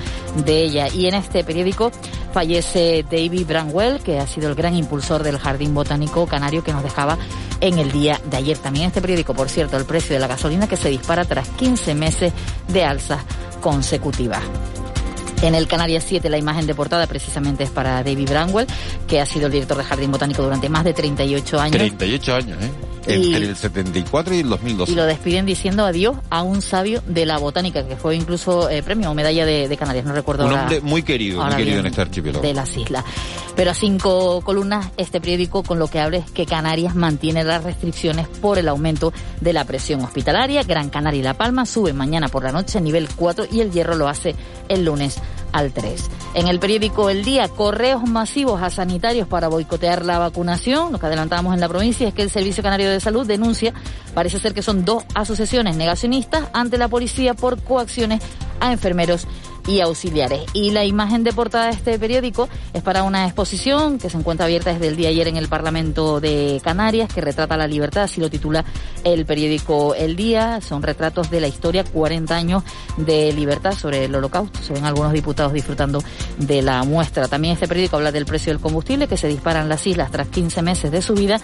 de 0.45 0.63
ella. 0.63 0.89
Y 0.89 1.07
en 1.07 1.15
este 1.15 1.45
periódico 1.45 1.93
fallece 2.33 3.05
David 3.09 3.47
Branwell, 3.47 4.01
que 4.01 4.19
ha 4.19 4.27
sido 4.27 4.49
el 4.49 4.55
gran 4.55 4.75
impulsor 4.75 5.23
del 5.23 5.39
Jardín 5.39 5.75
Botánico 5.75 6.27
Canario 6.27 6.65
que 6.65 6.73
nos 6.73 6.83
dejaba 6.83 7.19
en 7.61 7.79
el 7.79 7.93
día 7.93 8.21
de 8.31 8.39
ayer. 8.39 8.59
También 8.59 8.87
este 8.87 9.03
periódico, 9.03 9.35
por 9.35 9.51
cierto, 9.51 9.77
el 9.77 9.85
precio 9.85 10.15
de 10.15 10.21
la 10.21 10.27
gasolina 10.27 10.67
que 10.67 10.77
se 10.77 10.89
dispara 10.89 11.25
tras 11.27 11.49
15 11.51 11.95
meses 11.95 12.33
de 12.69 12.85
alzas 12.85 13.21
consecutivas. 13.61 14.43
En 15.43 15.57
el 15.57 15.67
Canarias 15.67 16.05
7 16.07 16.31
la 16.31 16.39
imagen 16.39 16.67
de 16.69 16.75
portada 16.75 17.07
precisamente 17.09 17.65
es 17.65 17.71
para 17.71 18.05
David 18.05 18.31
Branwell, 18.31 18.67
que 19.09 19.21
ha 19.21 19.27
sido 19.27 19.47
el 19.47 19.53
director 19.53 19.77
de 19.77 19.83
Jardín 19.83 20.13
Botánico 20.13 20.43
durante 20.43 20.69
más 20.69 20.85
de 20.85 20.95
38 20.95 21.61
años. 21.61 21.77
38 21.77 22.35
años, 22.35 22.59
¿eh? 22.63 22.71
Entre 23.07 23.37
el 23.49 23.57
74 23.57 24.35
y 24.35 24.41
el 24.41 24.49
2012. 24.49 24.93
Y 24.93 24.95
lo 24.95 25.05
despiden 25.05 25.47
diciendo 25.47 25.85
adiós 25.85 26.17
a 26.31 26.43
un 26.43 26.63
sabio 26.63 27.03
de 27.07 27.27
la 27.27 27.39
botánica, 27.39 27.87
que 27.87 27.97
fue 27.97 28.17
incluso 28.17 28.71
eh, 28.71 28.83
premio 28.83 29.11
o 29.11 29.15
medalla 29.15 29.45
de, 29.45 29.77
Canarias, 29.77 30.05
no 30.05 30.13
recuerdo. 30.13 30.47
Un 30.47 30.53
hombre 30.53 30.81
muy 30.81 31.03
querido, 31.03 31.43
muy 31.43 31.57
querido 31.57 31.81
en 31.81 31.87
este 31.87 32.01
archipiélago. 32.01 32.45
De 32.45 32.55
las 32.55 32.77
islas. 32.77 33.05
Pero 33.57 33.71
a 33.71 33.75
cinco 33.75 34.41
columnas, 34.43 34.91
este 34.97 35.21
periódico 35.21 35.63
con 35.63 35.79
lo 35.79 35.89
que 35.89 36.01
abre 36.01 36.19
es 36.19 36.31
que 36.31 36.47
Canarias 36.47 36.95
mantiene 36.95 37.45
las 37.45 37.65
restricciones 37.65 38.29
por 38.29 38.59
el 38.59 38.69
aumento 38.69 39.13
de 39.41 39.53
la 39.53 39.65
presión 39.65 40.01
hospitalaria. 40.03 40.63
Gran 40.63 40.89
Canaria 40.89 41.21
y 41.21 41.23
La 41.23 41.35
Palma 41.35 41.67
suben 41.67 41.97
mañana 41.97 42.29
por 42.29 42.45
la 42.45 42.53
noche 42.53 42.79
a 42.79 42.81
nivel 42.81 43.09
4 43.15 43.47
y 43.51 43.61
el 43.61 43.71
Hierro 43.71 43.95
lo 43.95 44.09
hace 44.09 44.35
el 44.69 44.85
lunes 44.85 45.19
al 45.53 45.73
3. 45.73 46.11
En 46.35 46.49
el 46.49 46.59
periódico 46.59 47.11
El 47.11 47.25
Día, 47.25 47.49
correos 47.49 48.09
masivos 48.09 48.63
a 48.63 48.71
sanitarios 48.71 49.29
para 49.29 49.49
boicotear 49.49 50.05
la 50.05 50.19
vacunación. 50.19 50.93
Lo 50.93 50.99
que 50.99 51.07
adelantábamos 51.07 51.55
en 51.55 51.61
la 51.61 51.69
provincia 51.69 52.09
es 52.09 52.15
que 52.15 52.23
el 52.23 52.31
Servicio 52.31 52.63
Canario 52.63 52.91
de 52.91 53.01
Salud 53.01 53.27
denuncia, 53.27 53.75
parece 54.15 54.39
ser 54.39 54.55
que 54.55 54.63
son 54.63 54.85
dos 54.85 55.05
asociaciones 55.15 55.77
negacionistas 55.77 56.49
ante 56.53 56.79
la 56.79 56.89
policía 56.89 57.35
por 57.35 57.63
coacciones 57.63 58.23
a 58.61 58.73
enfermeros 58.73 59.27
y 59.67 59.81
auxiliares. 59.81 60.43
Y 60.53 60.71
la 60.71 60.85
imagen 60.85 61.25
de 61.25 61.33
portada 61.33 61.67
de 61.67 61.73
este 61.73 61.99
periódico 61.99 62.49
es 62.73 62.83
para 62.83 63.03
una 63.03 63.25
exposición 63.27 63.99
que 63.99 64.11
se 64.11 64.19
encuentra 64.19 64.47
abierta 64.47 64.73
desde 64.73 64.89
el 64.89 64.97
día 64.97 65.09
ayer 65.09 65.29
en 65.29 65.37
el 65.37 65.49
Parlamento 65.49 66.21
de 66.21 66.61
Canarias, 66.63 67.13
que 67.13 67.21
retrata 67.21 67.57
la 67.57 67.67
libertad, 67.67 68.05
así 68.05 68.21
lo 68.21 68.31
titula 68.31 68.65
el 69.05 69.25
periódico 69.27 69.95
El 69.95 70.17
Día. 70.17 70.61
Son 70.61 70.83
retratos 70.83 71.31
de 71.31 71.41
la 71.41 71.49
historia, 71.49 71.85
40 71.85 72.35
años 72.35 72.63
de 72.97 73.33
libertad 73.33 73.73
sobre 73.73 74.05
el 74.05 74.15
holocausto. 74.15 74.61
Se 74.63 74.73
ven 74.73 74.85
algunos 74.85 75.13
diputados 75.13 75.53
disfrutando 75.53 76.03
de 76.39 76.63
la 76.63 76.83
muestra. 76.85 77.29
También 77.29 77.55
este 77.55 77.69
periódico 77.69 77.97
habla 77.97 78.13
del 78.13 78.27
precio 78.27 78.53
del 78.53 78.61
combustible 78.61 79.07
que 79.07 79.17
se 79.17 79.29
dispara 79.29 79.61
en 79.61 79.69
las 79.69 79.87
islas 79.87 80.11
tras 80.11 80.29
15 80.29 80.63
meses 80.63 80.91
de 80.91 81.03
subida 81.03 81.41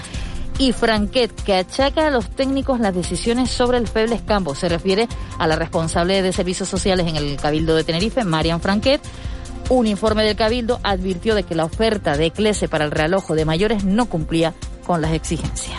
y 0.58 0.72
Franquet, 0.72 1.32
que 1.44 1.54
achaca 1.54 2.08
a 2.08 2.10
los 2.10 2.28
técnicos 2.30 2.80
las 2.80 2.94
decisiones 2.94 3.50
sobre 3.50 3.78
el 3.78 3.86
Febles 3.86 4.22
Campos. 4.22 4.58
Se 4.58 4.68
refiere 4.68 5.08
a 5.38 5.46
la 5.46 5.56
responsable 5.56 6.20
de 6.20 6.32
servicios 6.32 6.68
sociales 6.68 7.06
en 7.06 7.16
el 7.16 7.36
Cabildo 7.36 7.76
de 7.76 7.84
Tenerife, 7.84 8.24
Marian 8.24 8.60
Franquet. 8.60 9.00
Un 9.70 9.86
informe 9.86 10.24
del 10.24 10.34
Cabildo 10.34 10.80
advirtió 10.82 11.34
de 11.34 11.44
que 11.44 11.54
la 11.54 11.64
oferta 11.64 12.16
de 12.16 12.30
Clese 12.30 12.68
para 12.68 12.84
el 12.84 12.90
realojo 12.90 13.34
de 13.34 13.44
mayores 13.44 13.84
no 13.84 14.06
cumplía 14.06 14.54
con 14.84 15.00
las 15.00 15.12
exigencias. 15.12 15.78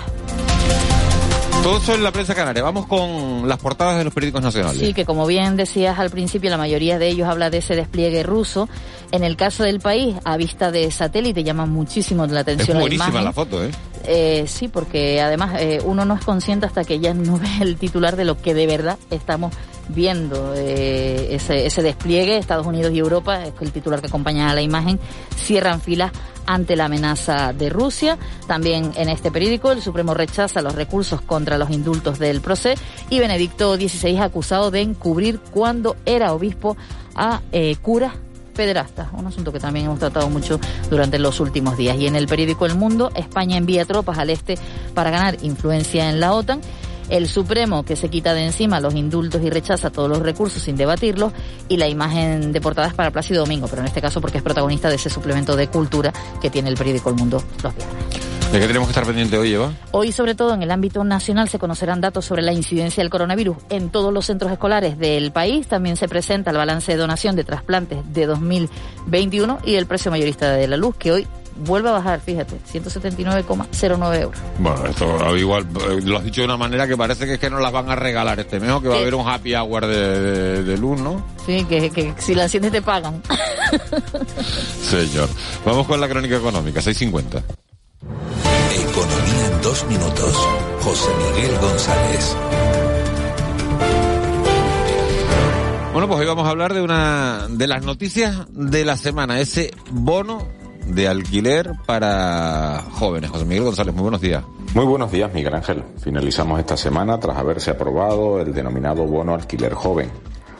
Todo 1.63 1.77
eso 1.77 1.93
en 1.93 2.03
la 2.03 2.11
prensa 2.11 2.33
canaria. 2.33 2.63
Vamos 2.63 2.85
con 2.85 3.47
las 3.47 3.57
portadas 3.57 3.97
de 3.97 4.05
los 4.05 4.13
periódicos 4.13 4.41
nacionales. 4.41 4.79
Sí, 4.79 4.93
que 4.93 5.03
como 5.03 5.27
bien 5.27 5.57
decías 5.57 5.99
al 5.99 6.09
principio, 6.09 6.49
la 6.49 6.57
mayoría 6.57 6.97
de 6.97 7.09
ellos 7.09 7.27
habla 7.27 7.49
de 7.49 7.57
ese 7.57 7.75
despliegue 7.75 8.23
ruso. 8.23 8.69
En 9.11 9.25
el 9.25 9.35
caso 9.35 9.63
del 9.63 9.81
país, 9.81 10.15
a 10.23 10.37
vista 10.37 10.71
de 10.71 10.89
satélite, 10.89 11.43
llama 11.43 11.65
muchísimo 11.65 12.25
la 12.27 12.41
atención 12.41 12.77
es 12.77 12.81
buenísima 12.81 13.11
la, 13.11 13.23
la 13.23 13.33
foto, 13.33 13.63
¿eh? 13.63 13.71
¿Eh? 14.09 14.45
sí, 14.47 14.67
porque 14.67 15.21
además 15.21 15.55
eh, 15.59 15.79
uno 15.85 16.03
no 16.05 16.15
es 16.15 16.25
consciente 16.25 16.65
hasta 16.65 16.83
que 16.83 16.99
ya 16.99 17.13
no 17.13 17.37
ve 17.39 17.47
el 17.61 17.77
titular 17.77 18.15
de 18.15 18.25
lo 18.25 18.41
que 18.41 18.53
de 18.53 18.67
verdad 18.67 18.97
estamos 19.09 19.53
viendo. 19.87 20.53
Eh, 20.55 21.35
ese, 21.35 21.65
ese 21.65 21.81
despliegue, 21.81 22.37
Estados 22.37 22.67
Unidos 22.67 22.91
y 22.93 22.99
Europa, 22.99 23.43
es 23.45 23.53
el 23.61 23.71
titular 23.71 24.01
que 24.01 24.07
acompaña 24.07 24.49
a 24.49 24.55
la 24.55 24.61
imagen, 24.61 24.99
cierran 25.35 25.81
filas 25.81 26.11
ante 26.45 26.75
la 26.75 26.85
amenaza 26.85 27.53
de 27.53 27.69
Rusia. 27.69 28.17
También 28.47 28.91
en 28.95 29.09
este 29.09 29.31
periódico 29.31 29.71
el 29.71 29.81
Supremo 29.81 30.13
rechaza 30.13 30.61
los 30.61 30.75
recursos 30.75 31.21
contra 31.21 31.57
los 31.57 31.69
indultos 31.69 32.17
del 32.17 32.41
proceso 32.41 32.81
y 33.09 33.19
Benedicto 33.19 33.75
XVI 33.75 34.17
acusado 34.19 34.71
de 34.71 34.81
encubrir 34.81 35.39
cuando 35.39 35.95
era 36.05 36.33
obispo 36.33 36.75
a 37.15 37.41
eh, 37.51 37.75
curas 37.81 38.13
pederastas, 38.59 39.07
un 39.13 39.25
asunto 39.25 39.53
que 39.53 39.59
también 39.61 39.85
hemos 39.85 39.99
tratado 39.99 40.29
mucho 40.29 40.59
durante 40.89 41.17
los 41.17 41.39
últimos 41.39 41.77
días. 41.77 41.95
Y 41.97 42.07
en 42.07 42.17
el 42.17 42.27
periódico 42.27 42.65
El 42.65 42.75
Mundo, 42.75 43.09
España 43.15 43.55
envía 43.55 43.85
tropas 43.85 44.17
al 44.17 44.29
este 44.29 44.57
para 44.93 45.11
ganar 45.11 45.37
influencia 45.43 46.09
en 46.09 46.19
la 46.19 46.33
OTAN 46.33 46.59
el 47.07 47.29
Supremo 47.29 47.83
que 47.83 47.95
se 47.95 48.09
quita 48.09 48.33
de 48.33 48.45
encima 48.45 48.81
los 48.81 48.95
indultos 48.95 49.41
y 49.41 49.49
rechaza 49.49 49.91
todos 49.91 50.09
los 50.09 50.19
recursos 50.19 50.61
sin 50.61 50.75
debatirlos 50.75 51.31
y 51.69 51.77
la 51.77 51.87
imagen 51.87 52.51
de 52.51 52.59
portada 52.59 52.89
es 52.89 52.93
para 52.93 53.11
Plácido 53.11 53.45
Domingo, 53.45 53.67
pero 53.69 53.81
en 53.81 53.87
este 53.87 54.01
caso 54.01 54.19
porque 54.19 54.39
es 54.39 54.43
protagonista 54.43 54.89
de 54.89 54.95
ese 54.95 55.09
suplemento 55.09 55.55
de 55.55 55.69
cultura 55.69 56.11
que 56.41 56.49
tiene 56.49 56.67
el 56.67 56.75
periódico 56.75 57.09
El 57.09 57.15
Mundo 57.15 57.41
los 57.63 57.75
viernes. 57.75 58.38
¿De 58.51 58.59
qué 58.59 58.65
tenemos 58.65 58.87
que 58.87 58.91
estar 58.91 59.05
pendiente 59.05 59.37
hoy, 59.37 59.53
Eva? 59.53 59.71
Hoy, 59.91 60.11
sobre 60.11 60.33
todo 60.33 60.55
en 60.55 60.63
el 60.63 60.71
ámbito 60.71 61.03
nacional, 61.03 61.47
se 61.49 61.59
conocerán 61.59 62.01
datos 62.01 62.25
sobre 62.25 62.41
la 62.41 62.51
incidencia 62.51 63.03
del 63.03 63.11
coronavirus 63.11 63.57
en 63.69 63.89
todos 63.91 64.11
los 64.11 64.25
centros 64.25 64.51
escolares 64.51 64.97
del 64.97 65.31
país. 65.31 65.67
También 65.67 65.97
se 65.97 66.07
presenta 66.07 66.49
el 66.49 66.57
balance 66.57 66.91
de 66.91 66.97
donación 66.97 67.35
de 67.35 67.43
trasplantes 67.43 67.99
de 68.11 68.25
2021 68.25 69.59
y 69.65 69.75
el 69.75 69.85
precio 69.85 70.09
mayorista 70.09 70.51
de 70.53 70.67
la 70.67 70.77
luz, 70.77 70.95
que 70.97 71.11
hoy 71.11 71.27
vuelve 71.57 71.89
a 71.89 71.91
bajar, 71.91 72.21
fíjate, 72.21 72.55
179,09 72.73 74.19
euros. 74.19 74.39
Bueno, 74.57 74.85
esto 74.87 75.37
igual 75.37 75.67
eh, 75.87 75.99
lo 76.03 76.17
has 76.17 76.23
dicho 76.23 76.41
de 76.41 76.45
una 76.45 76.57
manera 76.57 76.87
que 76.87 76.97
parece 76.97 77.27
que 77.27 77.33
es 77.33 77.39
que 77.39 77.51
nos 77.51 77.61
las 77.61 77.71
van 77.71 77.87
a 77.91 77.95
regalar 77.95 78.39
este 78.39 78.59
mes 78.59 78.71
o 78.71 78.81
que 78.81 78.87
va 78.87 78.95
a 78.95 78.99
haber 78.99 79.13
un 79.13 79.27
happy 79.29 79.53
hour 79.55 79.85
de, 79.85 80.19
de- 80.21 80.63
de 80.63 80.77
luz, 80.77 80.99
¿no? 80.99 81.23
Sí, 81.45 81.63
que, 81.69 81.91
que 81.91 82.13
si 82.17 82.33
la 82.33 82.43
enciendes 82.43 82.71
te 82.71 82.81
pagan. 82.81 83.21
Señor. 84.81 85.29
Vamos 85.65 85.85
con 85.85 86.01
la 86.01 86.07
crónica 86.09 86.37
económica, 86.37 86.79
6.50. 86.79 87.43
Dos 89.69 89.85
minutos. 89.85 90.47
José 90.81 91.09
Miguel 91.15 91.55
González. 91.59 92.35
Bueno, 95.93 96.07
pues 96.07 96.19
hoy 96.21 96.25
vamos 96.25 96.47
a 96.47 96.49
hablar 96.49 96.73
de 96.73 96.81
una 96.81 97.45
de 97.47 97.67
las 97.67 97.85
noticias 97.85 98.47
de 98.49 98.83
la 98.83 98.97
semana, 98.97 99.39
ese 99.39 99.69
bono 99.91 100.47
de 100.87 101.07
alquiler 101.07 101.73
para 101.85 102.83
jóvenes. 102.93 103.29
José 103.29 103.45
Miguel 103.45 103.65
González, 103.65 103.93
muy 103.93 104.01
buenos 104.01 104.21
días. 104.21 104.43
Muy 104.73 104.85
buenos 104.85 105.11
días, 105.11 105.31
Miguel 105.35 105.53
Ángel. 105.53 105.83
Finalizamos 106.01 106.59
esta 106.59 106.75
semana 106.75 107.19
tras 107.19 107.37
haberse 107.37 107.69
aprobado 107.69 108.41
el 108.41 108.51
denominado 108.51 109.05
bono 109.05 109.35
alquiler 109.35 109.75
joven, 109.75 110.09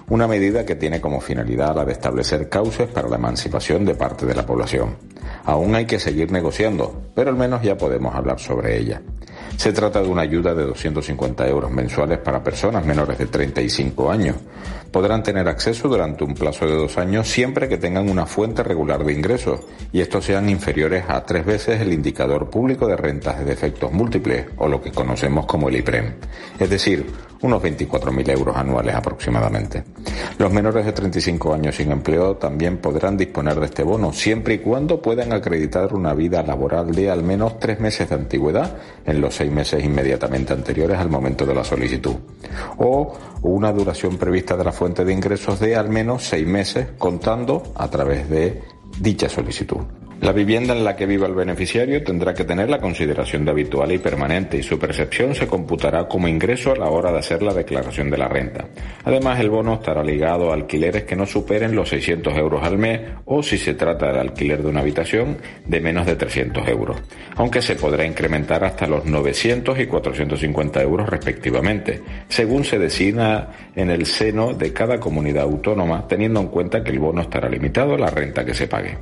una 0.10 0.28
medida 0.28 0.66
que 0.66 0.76
tiene 0.76 1.00
como 1.00 1.22
finalidad 1.22 1.76
la 1.76 1.86
de 1.86 1.94
establecer 1.94 2.50
cauces 2.50 2.88
para 2.88 3.08
la 3.08 3.16
emancipación 3.16 3.86
de 3.86 3.96
parte 3.96 4.26
de 4.26 4.34
la 4.34 4.46
población. 4.46 4.98
Aún 5.46 5.76
hay 5.76 5.86
que 5.86 6.00
seguir 6.00 6.32
negociando, 6.32 7.12
pero 7.14 7.30
al 7.30 7.36
menos 7.36 7.62
ya 7.62 7.78
podemos 7.78 8.14
hablar 8.16 8.40
sobre 8.40 8.78
ella. 8.78 9.02
Se 9.56 9.74
trata 9.74 10.02
de 10.02 10.08
una 10.08 10.22
ayuda 10.22 10.56
de 10.56 10.64
250 10.64 11.48
euros 11.48 11.72
mensuales 11.72 12.20
para 12.20 12.44
personas 12.44 12.86
menores 12.86 13.18
de 13.18 13.26
35 13.28 14.12
años. 14.12 14.36
Podrán 14.92 15.22
tener 15.24 15.48
acceso 15.48 15.88
durante 15.88 16.24
un 16.24 16.34
plazo 16.34 16.66
de 16.66 16.76
dos 16.76 16.98
años 16.98 17.28
siempre 17.28 17.70
que 17.70 17.78
tengan 17.78 18.10
una 18.10 18.26
fuente 18.26 18.64
regular 18.64 19.04
de 19.04 19.14
ingresos 19.14 19.62
y 19.94 20.02
estos 20.02 20.26
sean 20.26 20.50
inferiores 20.50 21.04
a 21.08 21.24
tres 21.26 21.46
veces 21.46 21.82
el 21.82 21.94
indicador 21.94 22.50
público 22.50 22.88
de 22.88 22.98
rentas 22.98 23.40
de 23.40 23.46
defectos 23.46 23.92
múltiples 23.92 24.48
o 24.58 24.68
lo 24.68 24.82
que 24.82 24.92
conocemos 24.92 25.46
como 25.46 25.70
el 25.70 25.76
IPREM, 25.78 26.14
es 26.60 26.70
decir, 26.70 27.06
unos 27.42 27.64
24.000 27.64 28.32
euros 28.32 28.56
anuales 28.58 28.96
aproximadamente. 28.96 29.84
Los 30.38 30.52
menores 30.52 30.86
de 30.86 30.92
35 30.92 31.54
años 31.54 31.76
sin 31.76 31.92
empleo 31.92 32.36
también 32.36 32.78
podrán 32.78 33.16
disponer 33.16 33.60
de 33.60 33.66
este 33.66 33.84
bono 33.84 34.12
siempre 34.12 34.56
y 34.56 34.60
cuando 34.60 35.02
puedan 35.02 35.32
acreditar 35.32 35.94
una 35.94 36.14
vida 36.14 36.44
laboral 36.44 36.92
de 36.92 37.10
al 37.10 37.24
menos 37.24 37.60
tres 37.60 37.80
meses 37.80 38.10
de 38.10 38.16
antigüedad 38.16 38.76
en 39.06 39.22
los 39.22 39.36
seis 39.36 39.52
meses 39.52 39.84
inmediatamente 39.84 40.54
anteriores 40.54 40.98
al 40.98 41.10
momento 41.10 41.46
de 41.46 41.56
la 41.56 41.64
solicitud 41.64 42.16
o 42.78 43.14
una 43.42 43.72
duración 43.72 44.18
prevista 44.18 44.58
de 44.58 44.64
la 44.66 44.72
fuente 44.80 45.04
de 45.04 45.12
ingresos 45.12 45.60
de 45.60 45.76
al 45.76 45.90
menos 45.90 46.24
seis 46.24 46.48
meses 46.48 46.88
contando 46.98 47.74
a 47.76 47.90
través 47.90 48.30
de 48.30 48.62
dicha 48.98 49.28
solicitud. 49.28 49.82
La 50.22 50.34
vivienda 50.34 50.76
en 50.76 50.84
la 50.84 50.98
que 50.98 51.06
viva 51.06 51.28
el 51.28 51.34
beneficiario 51.34 52.04
tendrá 52.04 52.34
que 52.34 52.44
tener 52.44 52.70
la 52.70 52.80
consideración 52.80 53.46
de 53.46 53.52
habitual 53.52 53.90
y 53.94 54.00
permanente 54.00 54.58
y 54.58 54.64
su 54.64 54.78
percepción 54.78 55.34
se 55.34 55.48
computará 55.48 56.10
como 56.10 56.28
ingreso 56.28 56.74
a 56.74 56.76
la 56.76 56.90
hora 56.90 57.10
de 57.14 57.20
hacer 57.20 57.42
la 57.42 57.54
declaración 57.54 58.10
de 58.10 58.18
la 58.18 58.28
renta. 58.28 58.66
Además, 59.06 59.40
el 59.40 59.50
bono 59.50 59.76
estará 59.76 60.04
ligado 60.04 60.52
a 60.52 60.56
alquileres 60.56 61.06
que 61.06 61.16
no 61.16 61.26
superen 61.26 61.74
los 61.74 61.88
600 61.88 62.38
euros 62.38 62.62
al 62.66 62.78
mes 62.78 63.00
o, 63.24 63.42
si 63.42 63.58
se 63.58 63.76
trata 63.76 64.08
del 64.08 64.18
alquiler 64.18 64.62
de 64.62 64.68
una 64.68 64.82
habitación, 64.82 65.38
de 65.66 65.80
menos 65.80 66.06
de 66.06 66.18
300 66.18 66.68
euros, 66.68 66.98
aunque 67.38 67.62
se 67.62 67.76
podrá 67.76 68.06
incrementar 68.06 68.66
hasta 68.66 68.88
los 68.88 69.06
900 69.06 69.80
y 69.80 69.86
450 69.86 70.82
euros 70.82 71.08
respectivamente, 71.08 72.02
según 72.28 72.66
se 72.66 72.78
designa 72.78 73.72
en 73.74 73.90
el 73.90 74.06
seno 74.06 74.54
de 74.54 74.74
cada 74.74 75.00
comunidad 75.00 75.44
autónoma, 75.44 76.06
teniendo 76.10 76.42
en 76.42 76.48
cuenta 76.48 76.84
que 76.84 76.92
el 76.92 77.00
bono 77.00 77.22
estará 77.22 77.48
limitado 77.48 77.96
a 77.96 77.98
la 77.98 78.10
renta 78.10 78.44
que 78.44 78.54
se 78.54 78.68
pague. 78.68 78.98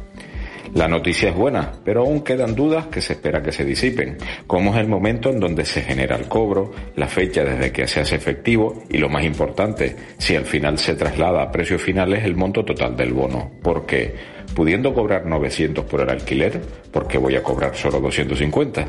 La 0.73 0.88
noticia 0.88 1.30
es 1.30 1.36
buena, 1.36 1.71
pero 1.84 2.01
aún 2.01 2.21
quedan 2.21 2.56
dudas 2.56 2.88
que 2.88 3.01
se 3.01 3.13
espera 3.13 3.41
que 3.41 3.51
se 3.51 3.65
disipen, 3.65 4.17
como 4.45 4.73
es 4.73 4.80
el 4.80 4.88
momento 4.88 5.30
en 5.30 5.39
donde 5.39 5.65
se 5.65 5.82
genera 5.82 6.15
el 6.15 6.27
cobro, 6.27 6.71
la 6.95 7.08
fecha 7.08 7.43
desde 7.43 7.71
que 7.71 7.88
se 7.88 8.01
hace 8.01 8.15
efectivo 8.15 8.84
y 8.89 8.97
lo 8.97 9.10
más 9.10 9.23
importante, 9.23 9.95
si 10.17 10.36
al 10.36 10.45
final 10.45 10.77
se 10.77 10.95
traslada 10.95 11.43
a 11.43 11.51
precios 11.51 11.82
finales 11.82 12.23
el 12.23 12.36
monto 12.36 12.63
total 12.63 12.95
del 12.95 13.13
bono. 13.13 13.51
Porque, 13.63 14.13
pudiendo 14.56 14.93
cobrar 14.93 15.25
900 15.25 15.86
por 15.86 16.01
el 16.01 16.10
alquiler, 16.10 16.62
¿por 16.91 17.08
qué 17.08 17.17
voy 17.17 17.36
a 17.36 17.43
cobrar 17.43 17.75
solo 17.75 17.99
250? 17.99 18.88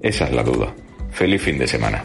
Esa 0.00 0.24
es 0.24 0.32
la 0.32 0.42
duda. 0.42 0.74
Feliz 1.10 1.42
fin 1.42 1.58
de 1.58 1.66
semana. 1.66 2.04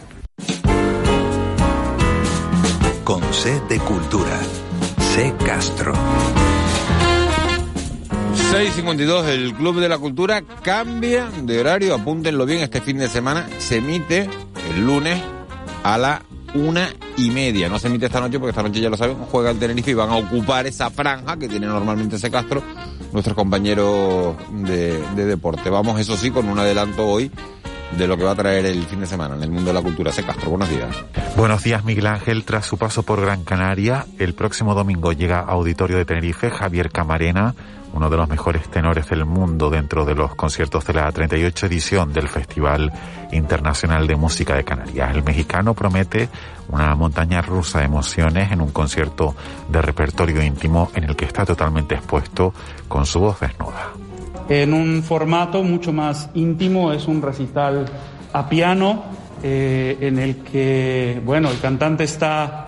Con 3.03 3.21
C 3.33 3.61
de 3.69 3.77
Cultura. 3.79 4.39
C 4.97 5.33
Castro. 5.45 5.93
6.52, 8.53 9.25
el 9.29 9.55
Club 9.55 9.79
de 9.79 9.89
la 9.89 9.97
Cultura 9.97 10.43
cambia 10.61 11.27
de 11.41 11.59
horario, 11.59 11.95
apúntenlo 11.95 12.45
bien, 12.45 12.61
este 12.61 12.81
fin 12.81 12.99
de 12.99 13.07
semana 13.07 13.49
se 13.57 13.77
emite 13.77 14.29
el 14.69 14.85
lunes 14.85 15.19
a 15.83 15.97
la 15.97 16.21
una 16.53 16.87
y 17.17 17.31
media. 17.31 17.67
No 17.67 17.79
se 17.79 17.87
emite 17.87 18.05
esta 18.05 18.19
noche 18.19 18.37
porque 18.37 18.51
esta 18.51 18.61
noche 18.61 18.79
ya 18.79 18.91
lo 18.91 18.95
saben, 18.95 19.17
juega 19.31 19.49
el 19.49 19.57
Tenerife 19.57 19.89
y 19.89 19.95
van 19.95 20.11
a 20.11 20.17
ocupar 20.17 20.67
esa 20.67 20.91
franja 20.91 21.35
que 21.35 21.49
tiene 21.49 21.65
normalmente 21.65 22.17
ese 22.17 22.29
Castro, 22.29 22.61
nuestros 23.11 23.35
compañeros 23.35 24.35
de, 24.51 25.03
de 25.15 25.25
deporte. 25.25 25.71
Vamos, 25.71 25.99
eso 25.99 26.15
sí, 26.15 26.29
con 26.29 26.47
un 26.47 26.59
adelanto 26.59 27.07
hoy 27.07 27.31
de 27.97 28.07
lo 28.07 28.17
que 28.17 28.23
va 28.23 28.31
a 28.31 28.35
traer 28.35 28.65
el 28.65 28.85
fin 28.85 28.99
de 28.99 29.05
semana 29.05 29.35
en 29.35 29.43
el 29.43 29.51
mundo 29.51 29.69
de 29.69 29.73
la 29.73 29.81
cultura. 29.81 30.11
Ese 30.11 30.23
Castro, 30.23 30.49
buenos 30.49 30.69
días. 30.69 31.03
Buenos 31.35 31.63
días, 31.63 31.83
Miguel 31.83 32.07
Ángel. 32.07 32.43
Tras 32.43 32.65
su 32.65 32.77
paso 32.77 33.03
por 33.03 33.21
Gran 33.21 33.43
Canaria, 33.43 34.05
el 34.19 34.33
próximo 34.33 34.73
domingo 34.73 35.13
llega 35.13 35.39
a 35.39 35.51
Auditorio 35.51 35.97
de 35.97 36.05
Tenerife 36.05 36.49
Javier 36.49 36.89
Camarena, 36.91 37.53
uno 37.93 38.09
de 38.09 38.17
los 38.17 38.27
mejores 38.27 38.67
tenores 38.69 39.09
del 39.09 39.25
mundo 39.25 39.69
dentro 39.69 40.05
de 40.05 40.15
los 40.15 40.33
conciertos 40.35 40.85
de 40.85 40.93
la 40.93 41.11
38 41.11 41.67
edición 41.67 42.11
del 42.11 42.27
Festival 42.27 42.91
Internacional 43.31 44.07
de 44.07 44.15
Música 44.15 44.55
de 44.55 44.63
Canarias. 44.63 45.15
El 45.15 45.23
mexicano 45.23 45.73
promete 45.73 46.29
una 46.69 46.95
montaña 46.95 47.41
rusa 47.41 47.79
de 47.79 47.85
emociones 47.85 48.51
en 48.51 48.61
un 48.61 48.71
concierto 48.71 49.35
de 49.69 49.81
repertorio 49.81 50.41
íntimo 50.41 50.89
en 50.95 51.03
el 51.03 51.15
que 51.15 51.25
está 51.25 51.45
totalmente 51.45 51.95
expuesto 51.95 52.53
con 52.87 53.05
su 53.05 53.19
voz 53.19 53.39
desnuda. 53.39 54.02
En 54.49 54.73
un 54.73 55.03
formato 55.03 55.63
mucho 55.63 55.93
más 55.93 56.29
íntimo, 56.33 56.91
es 56.91 57.07
un 57.07 57.21
recital 57.21 57.85
a 58.33 58.49
piano 58.49 59.03
eh, 59.41 59.97
en 60.01 60.19
el 60.19 60.37
que, 60.37 61.21
bueno, 61.25 61.49
el 61.49 61.59
cantante 61.59 62.03
está 62.03 62.63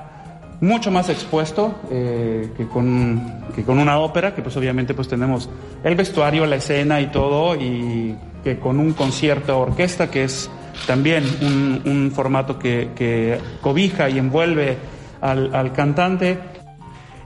mucho 0.62 0.92
más 0.92 1.10
expuesto 1.10 1.76
eh, 1.92 2.52
que, 2.56 2.68
con, 2.68 3.46
que 3.56 3.64
con 3.64 3.80
una 3.80 4.00
ópera, 4.00 4.34
que 4.34 4.42
pues 4.42 4.56
obviamente 4.58 4.94
pues 4.94 5.08
tenemos 5.08 5.50
el 5.84 5.96
vestuario, 5.96 6.46
la 6.46 6.58
escena 6.58 7.02
y 7.02 7.08
todo, 7.08 7.56
y 7.56 8.16
que 8.44 8.60
con 8.60 8.80
un 8.80 8.94
concierto 8.94 9.60
orquesta, 9.60 10.10
que 10.10 10.24
es 10.24 10.50
también 10.88 11.24
un, 11.42 11.82
un 11.86 12.12
formato 12.12 12.60
que, 12.60 12.92
que 12.96 13.40
cobija 13.62 14.10
y 14.10 14.20
envuelve 14.20 14.78
al, 15.22 15.54
al 15.54 15.74
cantante. 15.74 16.55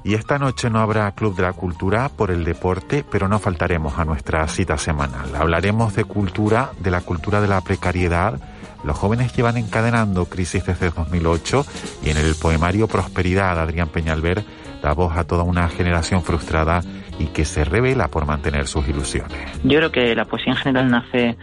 Y 0.04 0.14
esta 0.14 0.40
noche 0.40 0.70
no 0.70 0.80
habrá 0.80 1.12
Club 1.12 1.36
de 1.36 1.44
la 1.44 1.54
Cultura 1.54 2.10
por 2.10 2.32
el 2.32 2.46
deporte, 2.46 3.04
pero 3.10 3.28
no 3.28 3.40
faltaremos 3.40 4.00
a 4.00 4.06
nuestra 4.06 4.48
cita 4.48 4.78
semanal. 4.78 5.36
Hablaremos 5.36 5.96
de 5.96 6.06
cultura, 6.06 6.72
de 6.80 6.92
la 6.92 7.02
cultura 7.02 7.42
de 7.42 7.48
la 7.48 7.62
precariedad. 7.62 8.40
Los 8.84 8.98
jóvenes 8.98 9.36
llevan 9.36 9.58
encadenando 9.58 10.26
crisis 10.26 10.66
desde 10.66 10.90
2008 10.90 11.66
y 12.04 12.12
en 12.12 12.18
el 12.18 12.36
poemario 12.36 12.88
Prosperidad 12.88 13.60
Adrián 13.60 13.90
Peñalver 13.90 14.44
da 14.82 14.94
voz 14.94 15.18
a 15.18 15.26
toda 15.26 15.44
una 15.44 15.68
generación 15.68 16.24
frustrada 16.24 16.82
y 17.20 17.26
que 17.28 17.44
se 17.44 17.66
revela 17.66 18.08
por 18.08 18.26
mantener 18.26 18.68
sus 18.68 18.88
ilusiones. 18.88 19.38
Yo 19.64 19.78
creo 19.78 19.92
que 19.92 20.16
la 20.16 20.24
poesía 20.24 20.54
en 20.54 20.60
general 20.60 20.90
nace 20.90 21.38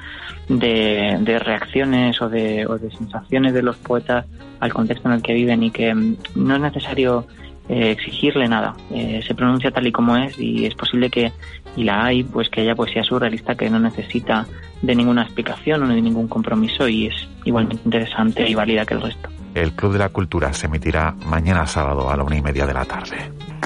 de, 0.48 1.18
de 1.20 1.38
reacciones 1.38 2.20
o 2.22 2.30
de, 2.30 2.66
o 2.66 2.78
de 2.78 2.90
sensaciones 2.90 3.52
de 3.52 3.62
los 3.62 3.76
poetas 3.76 4.24
al 4.60 4.72
contexto 4.72 5.08
en 5.08 5.16
el 5.16 5.22
que 5.22 5.34
viven 5.34 5.62
y 5.62 5.70
que 5.70 5.94
mm, 5.94 6.16
no 6.36 6.56
es 6.56 6.60
necesario 6.62 7.26
eh, 7.68 7.90
exigirle 7.90 8.48
nada. 8.48 8.74
Eh, 8.90 9.20
se 9.26 9.34
pronuncia 9.34 9.70
tal 9.70 9.86
y 9.86 9.92
como 9.92 10.16
es 10.16 10.38
y 10.38 10.66
es 10.66 10.74
posible 10.74 11.10
que, 11.10 11.32
y 11.76 11.84
la 11.84 12.04
hay, 12.04 12.22
pues 12.22 12.48
que 12.48 12.60
haya 12.62 12.74
poesía 12.74 13.02
surrealista 13.02 13.54
que 13.54 13.68
no 13.70 13.78
necesita 13.78 14.46
de 14.82 14.94
ninguna 14.94 15.22
explicación 15.22 15.82
o 15.82 15.88
de 15.88 16.00
ningún 16.00 16.28
compromiso 16.28 16.88
y 16.88 17.06
es 17.06 17.28
igualmente 17.44 17.82
interesante 17.84 18.48
y 18.48 18.54
válida 18.54 18.84
que 18.84 18.94
el 18.94 19.02
resto. 19.02 19.28
El 19.54 19.72
Club 19.72 19.94
de 19.94 19.98
la 19.98 20.10
Cultura 20.10 20.52
se 20.52 20.66
emitirá 20.66 21.14
mañana 21.26 21.66
sábado 21.66 22.10
a 22.10 22.16
la 22.16 22.22
una 22.22 22.36
y 22.36 22.42
media 22.42 22.66
de 22.66 22.74
la 22.74 22.84
tarde. 22.84 23.16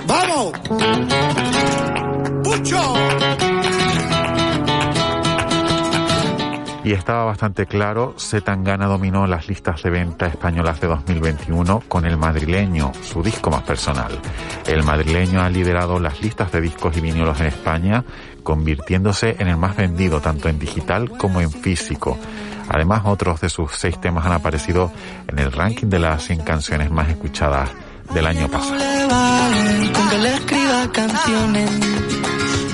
¡Vamos! 0.07 0.53
¡Pucho! 2.45 3.10
Y 6.83 6.93
estaba 6.93 7.25
bastante 7.25 7.67
claro, 7.67 8.15
Zetangana 8.19 8.87
dominó 8.87 9.27
las 9.27 9.49
listas 9.49 9.83
de 9.83 9.91
venta 9.91 10.27
españolas 10.27 10.81
de 10.81 10.87
2021 10.87 11.83
con 11.87 12.07
el 12.07 12.17
madrileño, 12.17 12.93
su 13.03 13.23
disco 13.23 13.51
más 13.51 13.63
personal. 13.63 14.19
El 14.67 14.83
madrileño 14.83 15.43
ha 15.43 15.51
liderado 15.51 16.01
las 16.01 16.23
listas 16.23 16.51
de 16.53 16.63
discos 16.63 16.97
y 16.97 17.03
vinilos 17.03 17.39
en 17.41 17.47
España, 17.49 18.03
convirtiéndose 18.43 19.37
en 19.39 19.49
el 19.49 19.59
más 19.59 19.77
vendido 19.77 20.21
tanto 20.21 20.49
en 20.49 20.59
digital 20.59 21.11
como 21.19 21.43
en 21.43 21.51
físico. 21.51 22.19
Además, 22.71 23.03
otros 23.05 23.41
de 23.43 23.51
sus 23.51 23.73
seis 23.73 24.01
temas 24.01 24.25
han 24.25 24.33
aparecido 24.33 24.91
en 25.29 25.39
el 25.39 25.53
ranking 25.53 25.89
de 25.89 25.99
las 25.99 26.25
100 26.25 26.43
canciones 26.45 26.91
más 26.91 27.11
escuchadas 27.11 27.71
del 28.15 28.27
año 28.27 28.49
pasado. 28.49 28.81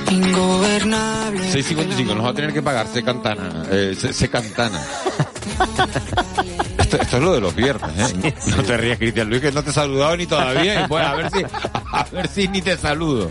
Con 0.07 0.21
que 0.21 0.25
le 0.25 0.29
escriba 0.29 0.85
canciones 0.85 1.53
ingobernables. 1.53 1.55
6.55, 1.55 2.15
nos 2.17 2.25
va 2.27 2.31
a 2.31 2.35
tener 2.35 2.53
que 2.53 2.63
pagar 2.63 2.87
Se 2.93 3.03
Cantana. 3.03 3.65
Eh, 3.71 3.97
se, 3.99 4.13
Se 4.13 4.29
Cantana. 4.29 4.81
Esto, 6.79 6.97
esto 7.01 7.17
es 7.17 7.23
lo 7.23 7.33
de 7.35 7.41
los 7.41 7.55
viernes, 7.55 8.15
¿eh? 8.23 8.35
No 8.57 8.63
te 8.63 8.77
rías, 8.77 8.99
Cristian 8.99 9.29
Luis, 9.29 9.41
que 9.43 9.51
no 9.53 9.63
te 9.63 9.71
he 9.71 9.73
saludado 9.73 10.17
ni 10.17 10.27
todavía. 10.27 10.83
Y 10.85 10.89
pues, 10.89 11.05
a 11.05 11.15
ver 11.15 11.31
si, 11.31 11.43
a 11.93 12.07
ver 12.13 12.29
si 12.29 12.49
ni 12.49 12.63
te 12.63 12.77
saludo. 12.77 13.29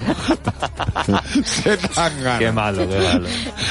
Se 1.46 1.78
tan 1.78 2.22
gana. 2.24 2.40
Qué 2.40 2.52
malo, 2.52 2.88
qué 2.90 3.00
malo. 3.00 3.28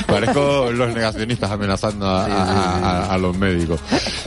Parezco 0.07 0.71
los 0.73 0.95
negacionistas 0.95 1.51
amenazando 1.51 2.07
a, 2.09 2.25
a- 2.25 2.79
a- 2.79 3.15
a 3.15 3.19
los 3.19 3.37
médicos. 3.37 3.81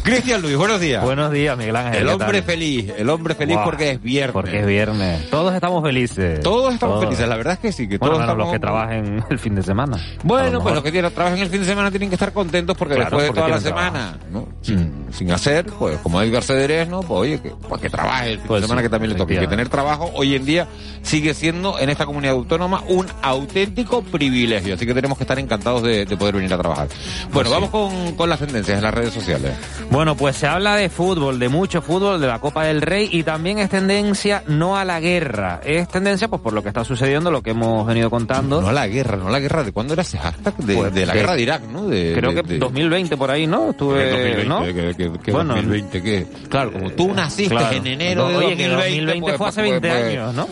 Cristian 0.07 0.41
Luis, 0.41 0.55
buenos 0.55 0.79
días. 0.79 1.03
Buenos 1.03 1.29
días, 1.33 1.57
Miguel 1.57 1.75
Ángel. 1.75 2.01
El 2.01 2.07
¿qué 2.07 2.13
hombre 2.13 2.41
feliz, 2.41 2.93
el 2.97 3.09
hombre 3.09 3.35
feliz 3.35 3.57
porque 3.61 3.91
es 3.91 4.01
viernes. 4.01 4.31
Porque 4.31 4.59
es 4.61 4.65
viernes. 4.65 5.29
Todos 5.29 5.53
estamos 5.53 5.83
felices. 5.83 6.39
Todos 6.39 6.73
estamos 6.73 7.03
felices, 7.03 7.27
la 7.27 7.35
verdad 7.35 7.53
es 7.55 7.59
que 7.59 7.71
sí, 7.73 7.89
que 7.89 7.97
Bueno, 7.97 8.13
todos 8.15 8.23
estamos... 8.23 8.45
los 8.45 8.53
que 8.53 8.59
trabajen 8.59 9.21
el 9.29 9.37
fin 9.37 9.55
de 9.55 9.63
semana. 9.63 9.97
Bueno, 10.23 10.49
lo 10.51 10.61
pues 10.61 10.75
los 10.75 10.83
que 10.85 10.91
trabajan 10.93 11.39
el 11.39 11.49
fin 11.49 11.59
de 11.59 11.65
semana 11.67 11.89
tienen 11.89 12.07
que 12.07 12.15
estar 12.15 12.31
contentos 12.31 12.77
porque 12.77 12.95
Claro, 12.95 13.17
después 13.17 13.27
de 13.27 13.33
toda 13.33 13.49
la 13.49 13.59
semana, 13.59 14.17
¿no? 14.31 14.47
sin, 14.61 15.07
sin 15.11 15.29
hacer, 15.31 15.65
pues 15.77 15.97
como 15.97 16.21
Edgar 16.21 16.41
Cederes, 16.41 16.87
¿no? 16.87 17.01
Pues 17.01 17.19
oye, 17.19 17.41
que, 17.41 17.49
pues 17.67 17.81
que 17.81 17.89
trabaje 17.89 18.31
el 18.31 18.37
fin 18.37 18.47
Pues 18.47 18.61
de 18.61 18.67
semana 18.67 18.81
sí, 18.81 18.85
que 18.85 18.89
también 18.89 19.11
le 19.11 19.17
toque. 19.17 19.37
Que 19.37 19.47
tener 19.47 19.67
trabajo 19.67 20.09
hoy 20.13 20.35
en 20.35 20.45
día 20.45 20.67
sigue 21.01 21.33
siendo 21.33 21.79
en 21.79 21.89
esta 21.89 22.05
comunidad 22.05 22.33
autónoma 22.35 22.81
un 22.87 23.07
auténtico 23.21 24.03
privilegio. 24.03 24.75
Así 24.75 24.85
que 24.85 24.93
tenemos 24.93 25.17
que 25.17 25.25
estar 25.25 25.37
encantados 25.37 25.83
de, 25.83 26.05
de 26.05 26.15
poder 26.15 26.35
venir 26.35 26.53
a 26.53 26.57
trabajar. 26.57 26.87
Pues 26.87 27.31
Bueno, 27.33 27.49
vamos 27.49 27.69
con, 27.71 28.15
con 28.15 28.29
las 28.29 28.39
tendencias 28.39 28.77
en 28.77 28.83
las 28.85 28.93
redes 28.93 29.13
sociales. 29.13 29.51
Bueno, 29.89 29.96
pues 30.17 30.35
se 30.35 30.45
habla 30.47 30.75
de 30.75 30.89
fútbol, 30.89 31.39
de 31.39 31.49
mucho 31.49 31.81
fútbol, 31.81 32.19
de 32.21 32.27
la 32.27 32.39
Copa 32.39 32.65
del 32.65 32.81
Rey 32.81 33.09
y 33.11 33.23
también 33.23 33.57
es 33.59 33.69
tendencia 33.69 34.43
no 34.47 34.77
a 34.77 34.85
la 34.85 34.99
guerra. 34.99 35.59
Es 35.63 35.87
tendencia 35.87 36.27
pues 36.27 36.41
por 36.41 36.53
lo 36.53 36.61
que 36.61 36.67
está 36.69 36.83
sucediendo, 36.83 37.31
lo 37.31 37.41
que 37.41 37.51
hemos 37.51 37.85
venido 37.87 38.09
contando. 38.09 38.61
No 38.61 38.67
a 38.67 38.73
la 38.73 38.87
guerra, 38.87 39.17
no 39.17 39.27
a 39.27 39.31
la 39.31 39.39
guerra. 39.39 39.63
¿De 39.63 39.71
cuándo 39.71 39.93
era 39.93 40.03
ese 40.03 40.17
hashtag? 40.19 40.55
De, 40.57 40.75
Pues 40.75 40.93
de 40.93 41.05
la 41.05 41.13
de- 41.13 41.19
guerra 41.19 41.35
de 41.35 41.41
Irak, 41.41 41.63
¿no? 41.63 41.87
De, 41.87 42.13
Creo 42.15 42.31
de- 42.31 42.43
que 42.43 42.47
de- 42.47 42.57
2020 42.59 43.17
por 43.17 43.31
ahí, 43.31 43.47
¿no? 43.47 43.71
Estuve, 43.71 44.09
2020, 44.11 44.45
¿no? 44.45 44.63
que, 44.65 44.73
que- 44.95 45.19
que 45.19 45.31
Bueno, 45.31 45.55
2020, 45.55 46.03
que 46.03 46.27
Claro, 46.49 46.73
como 46.73 46.89
tú 46.91 47.13
naciste 47.13 47.55
Claro. 47.55 47.75
en 47.75 47.87
enero 47.87 48.27
de 48.29 48.35
Oye, 48.37 48.45
2020, 48.49 48.63
que 48.63 48.69
2020 48.69 49.21
pues, 49.21 49.37
fue 49.37 49.47
hace 49.47 49.61
pues, 49.61 49.71
20 49.81 49.89
pues, 49.89 50.03
años, 50.03 50.33
¿no? 50.35 50.47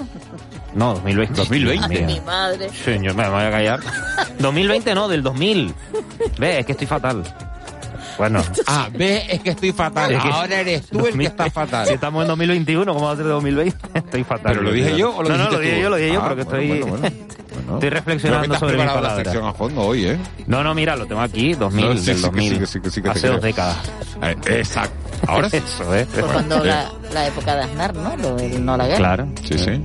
No, 0.73 0.93
2020. 0.95 1.33
2020. 1.35 2.01
Mi 2.01 2.19
madre. 2.21 2.69
Señor, 2.69 3.15
me 3.15 3.29
voy 3.29 3.43
a 3.43 3.51
callar. 3.51 3.79
2020 4.39 4.93
no, 4.95 5.07
del 5.07 5.23
2000. 5.23 5.73
Ve, 6.37 6.59
es 6.59 6.65
que 6.65 6.71
estoy 6.73 6.87
fatal. 6.87 7.23
Bueno. 8.17 8.41
Ah, 8.67 8.89
ve, 8.91 9.25
es 9.29 9.41
que 9.41 9.51
estoy 9.51 9.71
fatal. 9.71 10.11
Es 10.13 10.21
que- 10.21 10.29
Ahora 10.29 10.59
eres 10.61 10.87
tú 10.87 11.05
el 11.05 11.17
que 11.17 11.25
está 11.25 11.49
fatal. 11.51 11.85
Si 11.87 11.93
estamos 11.93 12.21
en 12.23 12.27
2021, 12.29 12.93
¿cómo 12.93 13.05
va 13.05 13.11
a 13.13 13.15
ser 13.15 13.25
de 13.25 13.31
2020? 13.31 13.77
Estoy 13.99 14.23
fatal. 14.23 14.53
¿Pero 14.53 14.61
lo 14.63 14.71
dije 14.71 14.97
yo 14.97 15.15
o 15.15 15.23
lo 15.23 15.29
No, 15.29 15.37
no, 15.37 15.51
lo 15.51 15.59
dije 15.59 15.75
tú? 15.75 15.81
yo, 15.81 15.89
lo 15.89 15.95
dije 15.97 16.13
yo, 16.13 16.21
Ah, 16.21 16.29
pero 16.29 16.35
que 16.35 16.43
bueno, 16.43 16.63
estoy... 16.63 16.79
bueno, 16.81 16.97
bueno. 16.97 17.15
Bueno. 17.55 17.75
Estoy 17.75 17.79
Creo 17.79 17.79
que 17.79 17.89
reflexionando 17.89 18.55
sobre 18.59 18.73
mis 18.73 18.81
preparado 18.83 19.01
la 19.01 19.01
palabras. 19.09 19.27
sección 19.27 19.47
a 19.49 19.53
fondo 19.53 19.81
hoy, 19.81 20.05
¿eh? 20.07 20.17
No, 20.47 20.61
no, 20.63 20.75
mira, 20.75 20.95
lo 20.97 21.05
tengo 21.05 21.21
aquí, 21.21 21.53
2000, 21.53 21.85
No, 21.85 21.91
sí, 21.97 22.05
del 22.05 22.15
sí 22.17 22.21
que 22.21 22.27
2000. 22.27 22.51
sí, 22.53 22.59
que 22.59 22.65
sí, 22.67 22.79
que 22.81 22.89
sí 22.89 22.95
que 23.01 23.01
te 23.03 23.09
Hace 23.11 23.19
creo. 23.21 23.33
dos 23.33 23.41
décadas. 23.41 23.77
Eh, 24.21 24.35
Exacto. 24.57 24.93
Ahora 25.27 25.49
sí. 25.49 25.57
Eso, 25.57 25.95
¿eh? 25.95 26.05
Fue 26.05 26.23
cuando 26.23 26.63
la, 26.65 26.91
la 27.13 27.27
época 27.27 27.55
de 27.55 27.63
Aznar, 27.63 27.95
¿no? 27.95 28.15
Lo 28.17 28.35
del 28.35 28.63
no 28.65 28.75
la 28.75 28.85
guerra. 28.87 28.97
Claro. 28.97 29.27
Sí, 29.43 29.57
sí. 29.57 29.81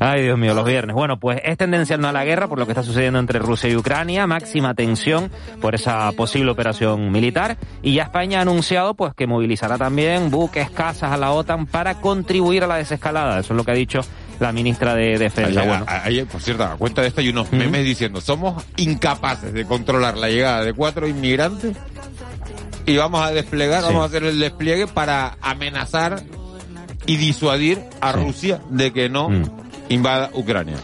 Ay, 0.00 0.22
Dios 0.22 0.38
mío, 0.38 0.54
los 0.54 0.64
viernes. 0.64 0.94
Bueno, 0.94 1.18
pues 1.18 1.40
es 1.44 1.56
tendencial 1.56 2.00
no 2.00 2.08
a 2.08 2.12
la 2.12 2.24
guerra 2.24 2.46
por 2.48 2.58
lo 2.58 2.66
que 2.66 2.72
está 2.72 2.82
sucediendo 2.82 3.18
entre 3.18 3.38
Rusia 3.38 3.68
y 3.68 3.76
Ucrania, 3.76 4.26
máxima 4.26 4.74
tensión 4.74 5.30
por 5.60 5.74
esa 5.74 6.10
posible 6.12 6.50
operación 6.50 7.10
militar 7.10 7.56
y 7.82 7.94
ya 7.94 8.04
España 8.04 8.38
ha 8.38 8.42
anunciado 8.42 8.94
pues 8.94 9.14
que 9.14 9.26
movilizará 9.26 9.76
también 9.78 10.30
buques, 10.30 10.70
casas 10.70 11.12
a 11.12 11.16
la 11.16 11.32
OTAN 11.32 11.66
para 11.66 12.00
contribuir 12.00 12.64
a 12.64 12.66
la 12.66 12.76
desescalada. 12.76 13.40
Eso 13.40 13.52
es 13.54 13.56
lo 13.56 13.64
que 13.64 13.72
ha 13.72 13.74
dicho 13.74 14.00
la 14.40 14.52
ministra 14.52 14.94
de 14.94 15.18
Defensa. 15.18 15.60
Ayer, 15.62 15.66
Bueno, 15.68 15.84
ayer, 15.88 16.26
por 16.26 16.40
cierto, 16.40 16.64
a 16.64 16.76
cuenta 16.76 17.02
de 17.02 17.08
esto 17.08 17.20
hay 17.20 17.28
unos 17.28 17.50
memes 17.52 17.84
diciendo, 17.84 18.20
somos 18.20 18.64
incapaces 18.76 19.52
de 19.52 19.64
controlar 19.64 20.16
la 20.16 20.28
llegada 20.28 20.62
de 20.64 20.72
cuatro 20.74 21.08
inmigrantes 21.08 21.76
y 22.86 22.96
vamos 22.96 23.20
a 23.22 23.32
desplegar, 23.32 23.80
Sí. 23.80 23.86
vamos 23.88 24.02
a 24.02 24.06
hacer 24.06 24.22
el 24.24 24.38
despliegue 24.38 24.86
para 24.86 25.36
amenazar 25.42 26.22
y 27.08 27.16
disuadir 27.16 27.80
a 28.00 28.12
Rusia 28.12 28.60
de 28.70 28.92
que 28.92 29.08
no 29.08 29.28
Mm. 29.30 29.44
invada 29.88 30.30
Ucrania. 30.34 30.76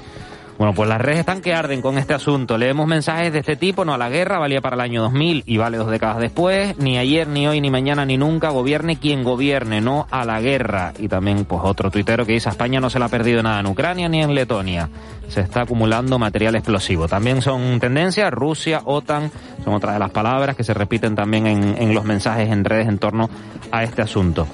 Bueno, 0.56 0.72
pues 0.72 0.88
las 0.88 1.00
redes 1.00 1.18
están 1.18 1.40
que 1.40 1.52
arden 1.52 1.82
con 1.82 1.98
este 1.98 2.14
asunto. 2.14 2.56
Leemos 2.56 2.86
mensajes 2.86 3.32
de 3.32 3.40
este 3.40 3.56
tipo, 3.56 3.84
no 3.84 3.92
a 3.92 3.98
la 3.98 4.08
guerra, 4.08 4.38
valía 4.38 4.60
para 4.60 4.76
el 4.76 4.82
año 4.82 5.02
2000 5.02 5.42
y 5.46 5.56
vale 5.56 5.76
dos 5.78 5.90
décadas 5.90 6.20
después. 6.20 6.78
Ni 6.78 6.96
ayer, 6.96 7.26
ni 7.26 7.48
hoy, 7.48 7.60
ni 7.60 7.70
mañana, 7.72 8.06
ni 8.06 8.16
nunca, 8.16 8.50
gobierne 8.50 8.96
quien 8.96 9.24
gobierne, 9.24 9.80
no 9.80 10.06
a 10.12 10.24
la 10.24 10.40
guerra. 10.40 10.92
Y 10.96 11.08
también, 11.08 11.44
pues 11.44 11.60
otro 11.64 11.90
tuitero 11.90 12.24
que 12.24 12.34
dice, 12.34 12.48
a 12.48 12.52
España 12.52 12.78
no 12.80 12.88
se 12.88 13.00
le 13.00 13.04
ha 13.04 13.08
perdido 13.08 13.42
nada 13.42 13.58
en 13.58 13.66
Ucrania 13.66 14.08
ni 14.08 14.22
en 14.22 14.32
Letonia. 14.32 14.88
Se 15.26 15.40
está 15.40 15.62
acumulando 15.62 16.20
material 16.20 16.54
explosivo. 16.54 17.08
También 17.08 17.42
son 17.42 17.80
tendencias, 17.80 18.30
Rusia, 18.32 18.82
OTAN, 18.84 19.32
son 19.64 19.74
otras 19.74 19.94
de 19.94 19.98
las 19.98 20.10
palabras 20.12 20.54
que 20.54 20.62
se 20.62 20.72
repiten 20.72 21.16
también 21.16 21.48
en, 21.48 21.76
en 21.82 21.92
los 21.94 22.04
mensajes 22.04 22.48
en 22.48 22.64
redes 22.64 22.86
en 22.86 22.98
torno 22.98 23.28
a 23.72 23.82
este 23.82 24.02
asunto. 24.02 24.46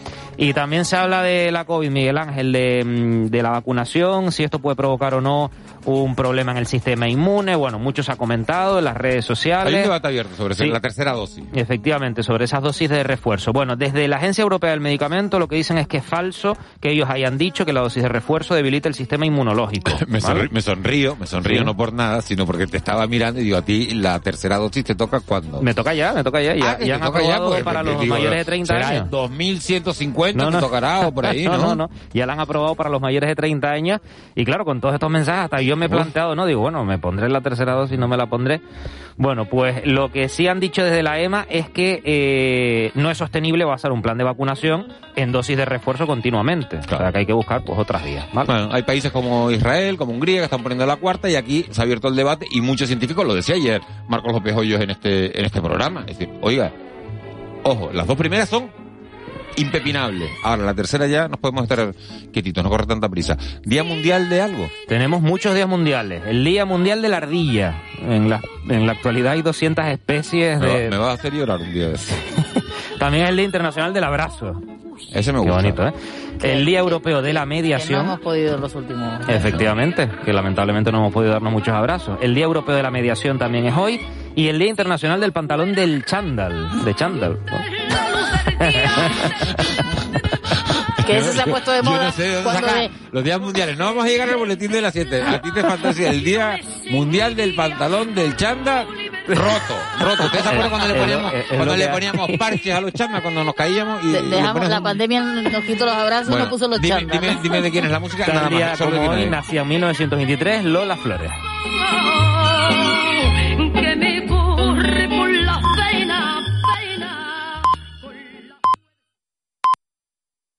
Y 0.42 0.54
también 0.54 0.86
se 0.86 0.96
habla 0.96 1.22
de 1.22 1.52
la 1.52 1.66
COVID, 1.66 1.90
Miguel 1.90 2.16
Ángel, 2.16 2.50
de, 2.50 2.82
mm, 2.82 3.42
la 3.42 3.50
vacunación, 3.50 4.32
si 4.32 4.42
esto 4.42 4.58
puede 4.58 4.74
provocar 4.74 5.12
o 5.12 5.20
no 5.20 5.50
un 5.86 6.14
problema 6.14 6.52
en 6.52 6.58
el 6.58 6.66
sistema 6.66 7.08
inmune. 7.08 7.56
Bueno, 7.56 7.78
mucho 7.78 8.02
se 8.02 8.12
ha 8.12 8.16
comentado 8.16 8.78
en 8.78 8.84
las 8.84 8.96
redes 8.96 9.14
Hay 9.14 9.18
un 9.18 9.36
sociales. 9.36 9.82
debate 9.82 10.08
abierto 10.08 10.36
sobre 10.36 10.54
Sí. 10.54 10.66
la 10.66 10.80
tercera 10.80 11.12
dosis. 11.12 11.44
Efectivamente, 11.54 12.22
sobre 12.22 12.44
esas 12.44 12.62
dosis 12.62 12.88
de 12.90 13.02
refuerzo. 13.02 13.52
Bueno, 13.52 13.76
desde 13.76 14.06
la 14.08 14.16
Agencia 14.16 14.42
Europea 14.42 14.70
del 14.70 14.80
Medicamento 14.80 15.38
lo 15.38 15.48
que 15.48 15.56
dicen 15.56 15.78
es 15.78 15.86
que 15.88 15.98
es 15.98 16.04
falso 16.04 16.56
que 16.80 16.90
ellos 16.92 17.08
hayan 17.08 17.38
dicho 17.38 17.64
que 17.64 17.72
la 17.72 17.80
dosis 17.80 18.02
de 18.02 18.08
refuerzo 18.08 18.54
debilita 18.54 18.88
el 18.88 18.94
sistema 18.94 19.24
inmunológico. 19.26 19.92
Me, 20.08 20.20
¿vale? 20.20 20.48
me 20.50 20.60
sonrío, 20.62 21.16
me 21.16 21.26
sonrío 21.26 21.60
Sí. 21.60 21.64
no 21.64 21.76
por 21.76 21.92
nada, 21.92 22.20
sino 22.22 22.46
porque 22.46 22.66
te 22.66 22.76
estaba 22.76 23.06
mirando 23.06 23.40
y 23.40 23.44
digo, 23.44 23.56
a 23.56 23.62
ti 23.62 23.94
la 23.94 24.18
tercera 24.20 24.56
dosis 24.58 24.84
te 24.84 24.94
toca 24.94 25.20
cuando. 25.20 25.62
Me 25.62 25.72
toca 25.74 25.94
ya, 25.94 26.12
me 26.12 26.22
toca 26.24 26.40
ya. 26.42 26.54
Ya, 26.54 26.70
Ah, 26.72 26.78
ya 26.84 26.94
han 26.96 27.00
toca 27.00 27.20
ya, 27.20 27.24
aprobado 27.36 27.48
porque- 27.50 27.64
para 27.64 27.82
los 27.82 28.00
digo, 28.00 28.14
mayores 28.14 28.38
de 28.38 28.44
30 28.44 28.74
será 28.74 28.88
años. 28.88 29.04
el 29.04 29.10
2150 29.10 30.50
te 30.50 30.58
tocará 30.58 31.06
o 31.08 31.12
por 31.12 31.26
ahí, 31.26 31.44
¿no? 31.44 31.56
no, 31.58 31.74
no. 31.74 31.90
Ya 32.12 32.26
la 32.26 32.32
han 32.34 32.40
aprobado 32.40 32.74
para 32.74 32.90
los 32.90 33.00
mayores 33.00 33.28
de 33.28 33.34
30 33.34 33.70
años. 33.70 34.00
Y 34.34 34.44
claro, 34.44 34.64
con 34.64 34.80
todos 34.80 34.94
estos 34.94 35.10
mensajes, 35.10 35.44
hasta 35.44 35.60
yo 35.62 35.69
me 35.76 35.86
he 35.86 35.88
planteado, 35.88 36.34
¿no? 36.34 36.46
Digo, 36.46 36.60
bueno, 36.60 36.84
me 36.84 36.98
pondré 36.98 37.28
la 37.28 37.40
tercera 37.40 37.72
dosis, 37.72 37.98
no 37.98 38.08
me 38.08 38.16
la 38.16 38.26
pondré. 38.26 38.60
Bueno, 39.16 39.44
pues 39.44 39.86
lo 39.86 40.10
que 40.10 40.28
sí 40.28 40.48
han 40.48 40.60
dicho 40.60 40.82
desde 40.82 41.02
la 41.02 41.20
EMA 41.20 41.46
es 41.50 41.68
que 41.68 42.00
eh, 42.04 42.90
no 42.94 43.10
es 43.10 43.18
sostenible 43.18 43.64
basar 43.64 43.92
un 43.92 44.00
plan 44.00 44.16
de 44.16 44.24
vacunación 44.24 44.88
en 45.16 45.32
dosis 45.32 45.56
de 45.56 45.64
refuerzo 45.64 46.06
continuamente. 46.06 46.78
O 46.78 46.82
sea, 46.82 47.12
que 47.12 47.18
hay 47.18 47.26
que 47.26 47.32
buscar 47.32 47.62
pues 47.64 47.78
otras 47.78 48.04
vías. 48.04 48.26
¿vale? 48.32 48.46
Bueno, 48.46 48.68
hay 48.72 48.82
países 48.82 49.12
como 49.12 49.50
Israel, 49.50 49.96
como 49.96 50.12
Hungría, 50.12 50.38
que 50.38 50.44
están 50.44 50.62
poniendo 50.62 50.86
la 50.86 50.96
cuarta 50.96 51.28
y 51.28 51.36
aquí 51.36 51.66
se 51.70 51.80
ha 51.80 51.84
abierto 51.84 52.08
el 52.08 52.16
debate 52.16 52.46
y 52.50 52.60
muchos 52.60 52.88
científicos, 52.88 53.26
lo 53.26 53.34
decía 53.34 53.56
ayer 53.56 53.82
Marcos 54.08 54.32
López 54.32 54.56
Hoyos 54.56 54.80
en 54.80 54.90
este, 54.90 55.38
en 55.38 55.44
este 55.44 55.60
programa. 55.60 56.00
Es 56.06 56.18
decir, 56.18 56.34
oiga, 56.40 56.72
ojo, 57.62 57.90
las 57.92 58.06
dos 58.06 58.16
primeras 58.16 58.48
son 58.48 58.79
impepinables. 59.56 60.30
Ahora, 60.42 60.64
la 60.64 60.74
tercera 60.74 61.06
ya 61.06 61.28
nos 61.28 61.38
podemos 61.40 61.62
estar 61.64 61.94
quietitos, 62.32 62.62
no 62.64 62.70
corre 62.70 62.86
tanta 62.86 63.08
prisa. 63.08 63.36
Día 63.64 63.84
Mundial 63.84 64.28
de 64.28 64.40
algo. 64.40 64.68
Tenemos 64.88 65.20
muchos 65.22 65.54
días 65.54 65.68
mundiales. 65.68 66.22
El 66.26 66.44
Día 66.44 66.64
Mundial 66.64 67.02
de 67.02 67.08
la 67.08 67.16
Ardilla. 67.18 67.82
En 68.00 68.28
la, 68.30 68.40
en 68.68 68.86
la 68.86 68.92
actualidad 68.92 69.32
hay 69.32 69.42
200 69.42 69.84
especies 69.86 70.58
Me 70.58 70.66
va, 70.66 70.74
de... 70.74 70.90
me 70.90 70.96
va 70.96 71.10
a 71.10 71.14
hacer 71.14 71.32
llorar 71.34 71.60
un 71.60 71.72
día 71.72 71.88
de 71.88 71.94
eso. 71.94 72.14
También 72.98 73.24
es 73.24 73.30
el 73.30 73.36
Día 73.36 73.44
Internacional 73.46 73.92
del 73.92 74.04
Abrazo. 74.04 74.60
Ese 75.12 75.32
me 75.32 75.38
Qué 75.40 75.50
gusta. 75.50 75.62
bonito, 75.62 75.86
¿eh? 75.88 75.92
El 76.42 76.64
Día 76.64 76.78
Europeo 76.78 77.20
de 77.22 77.32
la 77.34 77.40
Que 77.40 77.46
no 77.46 77.50
Mediación. 77.50 78.00
hemos 78.00 78.20
podido 78.20 78.54
en 78.54 78.60
los 78.62 78.74
últimos. 78.74 79.28
Efectivamente, 79.28 80.08
que 80.24 80.32
lamentablemente 80.32 80.90
no 80.90 80.98
hemos 80.98 81.12
podido 81.12 81.32
darnos 81.32 81.52
muchos 81.52 81.74
abrazos. 81.74 82.18
El 82.22 82.34
Día 82.34 82.44
Europeo 82.44 82.74
de 82.74 82.82
la 82.82 82.90
Mediación 82.90 83.38
también 83.38 83.66
es 83.66 83.76
hoy. 83.76 84.00
Y 84.36 84.46
el 84.48 84.58
Día 84.58 84.68
Internacional 84.68 85.20
del 85.20 85.32
Pantalón 85.32 85.74
del 85.74 86.04
Chándal. 86.04 86.84
De 86.84 86.94
chándal. 86.94 87.38
¿no? 87.50 87.56
Que 91.06 91.18
ese 91.18 91.32
se 91.32 91.40
ha 91.40 91.44
puesto 91.44 91.72
de 91.72 91.82
moda 91.82 92.04
no 92.04 92.12
sé 92.12 92.40
cuando 92.44 92.60
saca 92.68 92.74
de- 92.80 92.90
los 93.10 93.24
días 93.24 93.40
mundiales. 93.40 93.76
No 93.76 93.86
vamos 93.86 94.04
a 94.04 94.08
llegar 94.08 94.28
al 94.28 94.36
boletín 94.36 94.70
de 94.70 94.80
las 94.80 94.92
7. 94.92 95.22
A 95.22 95.40
ti 95.42 95.50
te 95.52 95.62
fantasía 95.62 96.10
el 96.10 96.22
día 96.22 96.60
mundial 96.90 97.34
del 97.34 97.54
pantalón 97.56 98.14
del 98.14 98.36
chanda 98.36 98.84
roto, 99.26 99.76
roto. 100.00 100.24
¿Ustedes 100.24 100.42
se 100.44 100.48
acuerdan 100.50 100.70
cuando 100.70 100.88
le 100.88 100.94
lo- 100.94 101.00
poníamos, 101.00 101.32
es- 101.34 101.40
es 101.50 101.56
cuando 101.56 101.76
le 101.76 101.84
que- 101.86 101.92
poníamos 101.92 102.30
parches 102.38 102.74
a 102.74 102.80
los 102.80 102.92
chandas 102.92 103.22
cuando 103.22 103.42
nos 103.44 103.54
caíamos? 103.54 104.04
Y, 104.04 104.12
de- 104.12 104.20
y 104.20 104.22
dejamos, 104.28 104.52
poníamos- 104.52 104.68
la 104.70 104.80
pandemia 104.82 105.20
nos 105.22 105.64
quitó 105.64 105.84
los 105.86 105.94
abrazos 105.94 106.28
y 106.28 106.30
Bueno, 106.30 106.44
nos 106.44 106.52
puso 106.52 106.68
los 106.68 106.80
dime, 106.80 106.96
chándal. 107.00 107.20
dime, 107.20 107.38
dime 107.42 107.62
de 107.62 107.70
quién 107.72 107.84
es 107.86 107.90
la 107.90 107.98
música. 108.00 108.26
Nada 108.26 108.48
día 108.48 108.66
más. 108.68 108.78
como 108.78 109.08
hoy 109.10 109.26
nacía 109.26 109.62
en 109.62 109.68
1923 109.68 110.64
Lola 110.64 110.96
Flores. 110.96 111.30